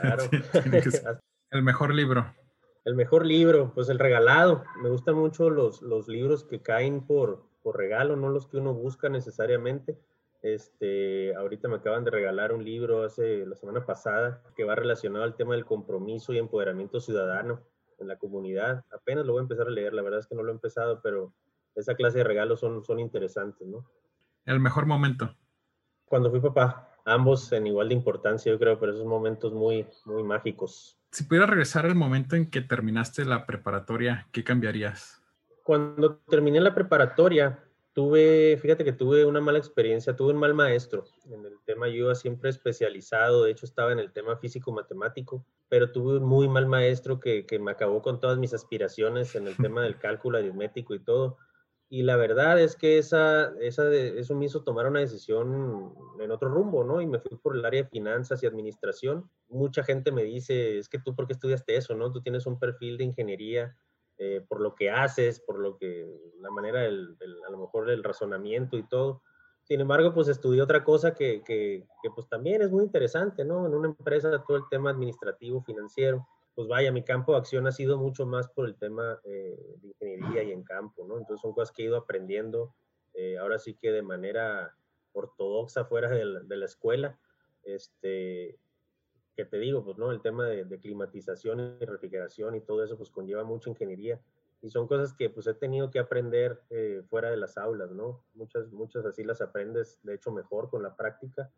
Claro. 0.00 0.24
el 1.50 1.62
mejor 1.62 1.94
libro. 1.94 2.34
El 2.84 2.94
mejor 2.94 3.24
libro, 3.24 3.72
pues 3.74 3.88
el 3.88 3.98
regalado. 3.98 4.64
Me 4.82 4.88
gustan 4.88 5.14
mucho 5.14 5.50
los, 5.50 5.82
los 5.82 6.08
libros 6.08 6.44
que 6.44 6.60
caen 6.60 7.06
por, 7.06 7.46
por 7.62 7.76
regalo, 7.76 8.16
no 8.16 8.28
los 8.28 8.46
que 8.46 8.58
uno 8.58 8.74
busca 8.74 9.08
necesariamente. 9.08 9.98
Este, 10.42 11.34
ahorita 11.36 11.68
me 11.68 11.76
acaban 11.76 12.04
de 12.04 12.10
regalar 12.10 12.52
un 12.52 12.64
libro 12.64 13.04
hace 13.04 13.46
la 13.46 13.54
semana 13.54 13.86
pasada 13.86 14.42
que 14.56 14.64
va 14.64 14.74
relacionado 14.74 15.24
al 15.24 15.36
tema 15.36 15.54
del 15.54 15.64
compromiso 15.64 16.32
y 16.32 16.38
empoderamiento 16.38 17.00
ciudadano 17.00 17.60
en 17.98 18.08
la 18.08 18.16
comunidad. 18.16 18.84
Apenas 18.92 19.24
lo 19.24 19.32
voy 19.32 19.40
a 19.40 19.42
empezar 19.44 19.68
a 19.68 19.70
leer, 19.70 19.94
la 19.94 20.02
verdad 20.02 20.20
es 20.20 20.26
que 20.26 20.34
no 20.34 20.42
lo 20.42 20.50
he 20.50 20.54
empezado, 20.54 21.00
pero 21.00 21.32
esa 21.76 21.94
clase 21.94 22.18
de 22.18 22.24
regalos 22.24 22.60
son, 22.60 22.84
son 22.84 22.98
interesantes, 22.98 23.66
¿no? 23.66 23.88
El 24.44 24.58
mejor 24.58 24.86
momento. 24.86 25.34
Cuando 26.04 26.30
fui 26.30 26.40
papá, 26.40 26.90
ambos 27.04 27.52
en 27.52 27.68
igual 27.68 27.88
de 27.88 27.94
importancia, 27.94 28.52
yo 28.52 28.58
creo, 28.58 28.78
pero 28.78 28.92
esos 28.92 29.06
momentos 29.06 29.52
muy, 29.52 29.86
muy 30.04 30.24
mágicos. 30.24 30.98
Si 31.12 31.24
pudiera 31.24 31.46
regresar 31.46 31.86
al 31.86 31.94
momento 31.94 32.36
en 32.36 32.50
que 32.50 32.60
terminaste 32.60 33.24
la 33.24 33.46
preparatoria, 33.46 34.26
¿qué 34.32 34.42
cambiarías? 34.42 35.21
Cuando 35.62 36.16
terminé 36.28 36.60
la 36.60 36.74
preparatoria, 36.74 37.62
tuve, 37.92 38.56
fíjate 38.56 38.84
que 38.84 38.92
tuve 38.92 39.24
una 39.24 39.40
mala 39.40 39.58
experiencia, 39.58 40.16
tuve 40.16 40.32
un 40.32 40.38
mal 40.38 40.54
maestro 40.54 41.04
en 41.30 41.44
el 41.44 41.58
tema, 41.64 41.88
yo 41.88 41.94
iba 41.96 42.14
siempre 42.14 42.50
especializado, 42.50 43.44
de 43.44 43.50
hecho 43.50 43.66
estaba 43.66 43.92
en 43.92 43.98
el 43.98 44.12
tema 44.12 44.36
físico-matemático, 44.36 45.44
pero 45.68 45.92
tuve 45.92 46.16
un 46.16 46.24
muy 46.24 46.48
mal 46.48 46.66
maestro 46.66 47.20
que, 47.20 47.44
que, 47.46 47.58
me 47.58 47.70
acabó 47.70 48.00
con 48.02 48.18
todas 48.18 48.38
mis 48.38 48.54
aspiraciones 48.54 49.34
en 49.34 49.46
el 49.46 49.56
tema 49.74 49.82
del 49.82 49.98
cálculo 49.98 50.38
aritmético 50.38 50.94
y 50.94 51.00
todo. 51.00 51.38
Y 51.90 52.04
la 52.04 52.16
verdad 52.16 52.58
es 52.58 52.74
que 52.74 52.96
esa, 52.96 53.52
esa 53.60 53.84
de, 53.84 54.18
eso 54.18 54.34
me 54.34 54.46
hizo 54.46 54.64
tomar 54.64 54.86
una 54.86 55.00
decisión 55.00 55.92
en 56.18 56.30
otro 56.30 56.48
rumbo, 56.48 56.84
¿no? 56.84 57.02
Y 57.02 57.06
me 57.06 57.18
fui 57.18 57.36
por 57.36 57.54
el 57.54 57.66
área 57.66 57.82
de 57.82 57.88
finanzas 57.90 58.42
y 58.42 58.46
administración. 58.46 59.28
Mucha 59.50 59.84
gente 59.84 60.10
me 60.10 60.24
dice, 60.24 60.78
es 60.78 60.88
que 60.88 60.98
tú, 60.98 61.14
¿por 61.14 61.26
qué 61.26 61.34
estudiaste 61.34 61.76
eso, 61.76 61.94
no? 61.94 62.10
Tú 62.10 62.22
tienes 62.22 62.46
un 62.46 62.58
perfil 62.58 62.96
de 62.96 63.04
ingeniería 63.04 63.76
eh, 64.24 64.40
por 64.48 64.60
lo 64.60 64.76
que 64.76 64.88
haces, 64.88 65.40
por 65.40 65.58
lo 65.58 65.76
que, 65.76 66.06
la 66.38 66.48
manera 66.48 66.82
del, 66.82 67.18
del, 67.18 67.42
a 67.44 67.50
lo 67.50 67.58
mejor 67.58 67.86
del 67.86 68.04
razonamiento 68.04 68.78
y 68.78 68.86
todo. 68.86 69.20
Sin 69.64 69.80
embargo, 69.80 70.14
pues 70.14 70.28
estudié 70.28 70.62
otra 70.62 70.84
cosa 70.84 71.12
que, 71.12 71.42
que, 71.42 71.84
que, 72.00 72.10
pues 72.14 72.28
también 72.28 72.62
es 72.62 72.70
muy 72.70 72.84
interesante, 72.84 73.44
¿no? 73.44 73.66
En 73.66 73.74
una 73.74 73.88
empresa 73.88 74.44
todo 74.46 74.58
el 74.58 74.68
tema 74.70 74.90
administrativo, 74.90 75.60
financiero. 75.64 76.24
pues 76.54 76.68
vaya, 76.68 76.92
mi 76.92 77.02
campo 77.02 77.32
de 77.32 77.38
acción 77.38 77.66
ha 77.66 77.72
sido 77.72 77.98
mucho 77.98 78.24
más 78.24 78.48
por 78.48 78.66
el 78.66 78.76
tema 78.76 79.18
de 79.24 79.58
ingeniería 79.82 80.44
y 80.44 80.52
en 80.52 80.62
campo, 80.62 81.04
¿no? 81.04 81.18
Entonces 81.18 81.40
son 81.40 81.52
cosas 81.52 81.72
que 81.72 81.82
he 81.82 81.86
ido 81.86 81.96
aprendiendo, 81.96 82.72
ahora 83.40 83.58
sí 83.58 83.74
que 83.74 83.90
de 83.90 84.02
manera 84.02 84.76
ortodoxa 85.14 85.84
fuera 85.84 86.10
de 86.10 86.24
la, 86.24 86.40
de 86.40 86.56
la 86.56 86.66
escuela, 86.66 87.18
este, 87.64 88.56
que 89.36 89.44
te 89.44 89.58
digo, 89.58 89.84
pues, 89.84 89.98
¿no? 89.98 90.10
El 90.10 90.20
tema 90.20 90.46
de, 90.46 90.78
climatización 90.78 91.76
y 91.80 91.84
refrigeración 91.84 92.54
y 92.54 92.60
todo 92.60 92.84
eso, 92.84 92.96
pues, 92.96 93.10
conlleva 93.10 93.44
mucha 93.44 93.70
ingeniería. 93.70 94.20
Y 94.60 94.70
son 94.70 94.86
cosas 94.86 95.12
que, 95.12 95.30
pues, 95.30 95.46
he 95.46 95.54
tenido 95.54 95.90
que 95.90 95.98
aprender 95.98 96.60
eh, 96.70 97.02
fuera 97.08 97.30
de 97.30 97.36
las 97.36 97.58
aulas, 97.58 97.90
¿no? 97.90 98.24
Muchas, 98.34 98.70
muchas 98.72 99.04
así 99.04 99.24
las 99.24 99.40
aprendes, 99.40 99.98
de 100.02 100.14
hecho, 100.14 100.30
mejor 100.30 100.70
con 100.70 100.82
la 100.82 100.94
práctica. 100.96 101.50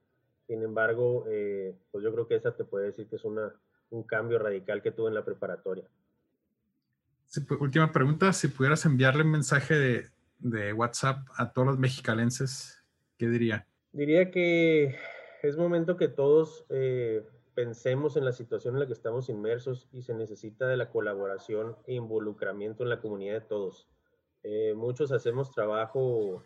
Sin 0.46 0.62
embargo, 0.62 1.24
eh, 1.28 1.76
pues, 1.90 2.04
yo 2.04 2.12
creo 2.12 2.26
que 2.26 2.36
esa 2.36 2.54
te 2.54 2.64
puede 2.64 2.86
decir 2.86 3.08
que 3.08 3.16
es 3.16 3.24
una, 3.24 3.52
un 3.90 4.04
cambio 4.04 4.38
radical 4.38 4.82
que 4.82 4.92
tuve 4.92 5.08
en 5.08 5.14
la 5.14 5.24
preparatoria. 5.24 5.88
Pues, 7.48 7.60
última 7.60 7.90
pregunta, 7.92 8.32
si 8.32 8.48
pudieras 8.48 8.84
enviarle 8.86 9.24
un 9.24 9.32
mensaje 9.32 9.74
de, 9.74 10.06
de 10.38 10.72
WhatsApp 10.72 11.26
a 11.36 11.52
todos 11.52 11.66
los 11.66 11.78
mexicalenses, 11.78 12.82
¿qué 13.18 13.28
diría? 13.28 13.66
Diría 13.92 14.30
que 14.30 14.96
es 15.42 15.56
momento 15.56 15.96
que 15.96 16.08
todos 16.08 16.64
eh, 16.68 17.22
pensemos 17.54 18.16
en 18.16 18.24
la 18.24 18.32
situación 18.32 18.74
en 18.74 18.80
la 18.80 18.86
que 18.86 18.92
estamos 18.92 19.28
inmersos 19.28 19.88
y 19.92 20.02
se 20.02 20.14
necesita 20.14 20.66
de 20.66 20.76
la 20.76 20.90
colaboración 20.90 21.76
e 21.86 21.94
involucramiento 21.94 22.82
en 22.82 22.90
la 22.90 23.00
comunidad 23.00 23.34
de 23.34 23.46
todos. 23.46 23.88
Eh, 24.42 24.74
muchos 24.74 25.12
hacemos 25.12 25.52
trabajo, 25.52 26.42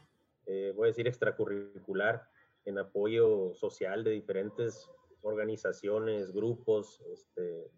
eh, 0.47 0.73
voy 0.77 0.87
a 0.87 0.91
decir, 0.91 1.09
extracurricular 1.09 2.29
en 2.65 2.79
apoyo 2.79 3.55
social 3.55 4.05
de 4.05 4.11
diferentes 4.11 4.89
organizaciones, 5.23 6.33
grupos, 6.33 7.03
este, 7.13 7.71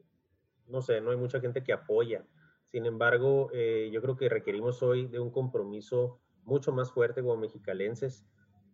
no 0.67 0.83
sé, 0.83 1.01
no 1.01 1.11
hay 1.11 1.17
mucha 1.17 1.41
gente 1.41 1.63
que 1.63 1.73
apoya. 1.73 2.27
Sin 2.67 2.87
embargo, 2.87 3.51
eh, 3.53 3.91
yo 3.93 4.03
creo 4.03 4.17
que 4.17 4.29
requerimos 4.29 4.83
hoy 4.83 5.07
de 5.07 5.21
un 5.21 5.31
compromiso 5.31 6.21
mucho 6.45 6.73
más 6.73 6.93
fuerte 6.93 7.23
como 7.23 7.37
mexicalenses 7.37 8.27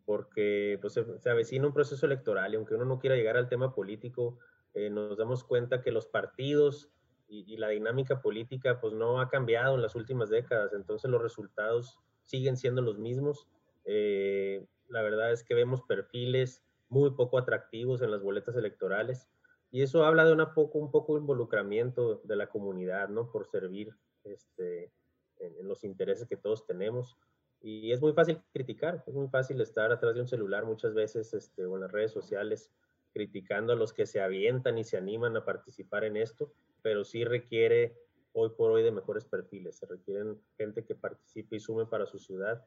porque 0.07 0.79
pues, 0.81 0.95
se, 0.95 1.31
avecina 1.31 1.67
un 1.67 1.75
proceso 1.75 2.07
electoral 2.07 2.53
y 2.53 2.57
aunque 2.57 2.77
uno 2.77 2.87
no 2.87 2.99
quiera 2.99 3.17
llegar 3.17 3.37
al 3.37 3.49
tema 3.49 3.75
político, 3.75 4.39
eh, 4.73 4.89
nos 4.89 5.19
damos 5.19 5.45
cuenta 5.45 5.83
que 5.83 5.91
los 5.91 6.07
partidos 6.07 6.91
y, 7.29 7.57
la 7.57 7.69
dinámica 7.69 8.23
política 8.23 8.81
pues 8.81 8.95
no 8.95 9.21
ha 9.21 9.29
cambiado 9.29 9.75
en 9.75 9.83
las 9.83 9.97
últimas 9.97 10.31
décadas, 10.31 10.73
entonces 10.73 11.11
los 11.11 11.21
resultados 11.21 11.99
siguen 12.25 12.57
siendo 12.57 12.83
los 12.83 12.99
mismos. 12.99 13.49
Eh, 13.85 14.65
la 14.89 15.03
verdad 15.03 15.33
es 15.33 15.43
que 15.43 15.55
vemos 15.55 15.83
perfiles 15.83 16.63
muy 16.89 17.11
poco 17.11 17.37
atractivos 17.37 18.01
en 18.01 18.13
las 18.13 18.23
boletas 18.23 18.55
electorales 18.55 19.29
y 19.73 19.83
eso 19.83 20.05
habla 20.05 20.25
de 20.25 20.33
una 20.33 20.55
poco, 20.55 20.79
un 20.79 20.93
poco 20.93 21.15
de 21.15 21.21
involucramiento 21.21 22.21
de 22.23 22.37
la 22.37 22.49
comunidad, 22.49 23.09
¿no? 23.09 23.33
Por 23.33 23.47
servir 23.47 23.93
este, 24.23 24.93
en 25.41 25.67
los 25.67 25.83
intereses 25.83 26.29
que 26.29 26.37
todos 26.37 26.65
tenemos. 26.65 27.17
Y 27.61 27.93
es 27.93 28.01
muy 28.01 28.13
fácil 28.13 28.41
criticar, 28.53 29.03
es 29.07 29.15
muy 29.15 29.29
fácil 29.29 29.61
estar 29.61 29.91
atrás 29.91 30.15
de 30.15 30.21
un 30.21 30.29
celular 30.29 30.65
muchas 30.65 30.95
veces 30.95 31.33
este, 31.35 31.65
o 31.65 31.75
en 31.75 31.83
las 31.83 31.91
redes 31.91 32.13
sociales 32.13 32.71
criticando 33.13 33.73
a 33.73 33.77
los 33.77 33.95
que 33.95 34.05
se 34.05 34.21
avientan 34.21 34.77
y 34.77 34.85
se 34.85 34.99
animan 34.99 35.37
a 35.37 35.45
participar 35.45 36.05
en 36.05 36.19
esto, 36.19 36.53
pero 36.83 37.03
sí 37.03 37.25
requiere 37.25 37.97
hoy 38.33 38.51
por 38.51 38.71
hoy 38.71 38.83
de 38.83 38.93
mejores 38.93 39.25
perfiles, 39.25 39.77
se 39.77 39.87
requieren 39.87 40.39
gente 40.59 40.85
que 40.85 40.95
participe 40.95 41.57
y 41.57 41.61
sume 41.61 41.87
para 41.87 42.05
su 42.05 42.19
ciudad. 42.19 42.63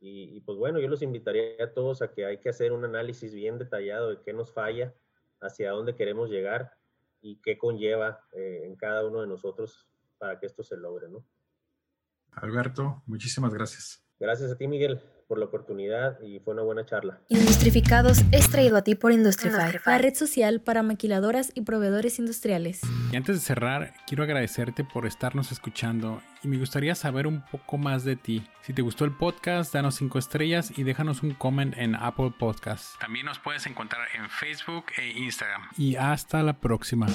Y, 0.00 0.40
pues 0.40 0.58
bueno, 0.58 0.80
yo 0.80 0.88
los 0.88 1.00
invitaría 1.00 1.64
a 1.64 1.72
todos 1.72 2.02
a 2.02 2.12
que 2.12 2.26
hay 2.26 2.38
que 2.38 2.50
hacer 2.50 2.72
un 2.72 2.84
análisis 2.84 3.32
bien 3.32 3.56
detallado 3.56 4.10
de 4.10 4.20
qué 4.22 4.34
nos 4.34 4.52
falla, 4.52 4.92
hacia 5.40 5.70
dónde 5.70 5.94
queremos 5.94 6.28
llegar 6.28 6.72
y 7.22 7.36
qué 7.36 7.56
conlleva 7.56 8.20
eh, 8.32 8.62
en 8.64 8.76
cada 8.76 9.06
uno 9.06 9.20
de 9.20 9.28
nosotros 9.28 9.88
para 10.18 10.38
que 10.40 10.46
esto 10.46 10.62
se 10.62 10.76
logre, 10.76 11.08
¿no? 11.08 11.24
Alberto, 12.32 13.02
muchísimas 13.06 13.54
gracias. 13.54 14.03
Gracias 14.20 14.52
a 14.52 14.56
ti, 14.56 14.68
Miguel, 14.68 15.00
por 15.28 15.38
la 15.38 15.46
oportunidad 15.46 16.20
y 16.20 16.38
fue 16.40 16.54
una 16.54 16.62
buena 16.62 16.84
charla. 16.84 17.20
Industrificados 17.28 18.22
es 18.30 18.48
traído 18.50 18.76
a 18.76 18.82
ti 18.82 18.94
por 18.94 19.12
Industrify, 19.12 19.72
la 19.84 19.98
red 19.98 20.14
social 20.14 20.60
para 20.60 20.82
maquiladoras 20.82 21.50
y 21.54 21.62
proveedores 21.62 22.18
industriales. 22.18 22.82
Y 23.12 23.16
antes 23.16 23.36
de 23.36 23.40
cerrar, 23.40 23.94
quiero 24.06 24.22
agradecerte 24.22 24.84
por 24.84 25.06
estarnos 25.06 25.52
escuchando 25.52 26.22
y 26.42 26.48
me 26.48 26.58
gustaría 26.58 26.94
saber 26.94 27.26
un 27.26 27.44
poco 27.44 27.78
más 27.78 28.04
de 28.04 28.16
ti. 28.16 28.46
Si 28.62 28.72
te 28.72 28.82
gustó 28.82 29.04
el 29.04 29.16
podcast, 29.16 29.72
danos 29.72 29.96
5 29.96 30.18
estrellas 30.18 30.72
y 30.76 30.84
déjanos 30.84 31.22
un 31.22 31.34
comment 31.34 31.76
en 31.76 31.94
Apple 31.94 32.32
Podcasts. 32.38 32.96
También 33.00 33.26
nos 33.26 33.38
puedes 33.38 33.66
encontrar 33.66 34.06
en 34.16 34.28
Facebook 34.30 34.86
e 34.98 35.18
Instagram. 35.18 35.62
Y 35.76 35.96
hasta 35.96 36.42
la 36.42 36.60
próxima. 36.60 37.06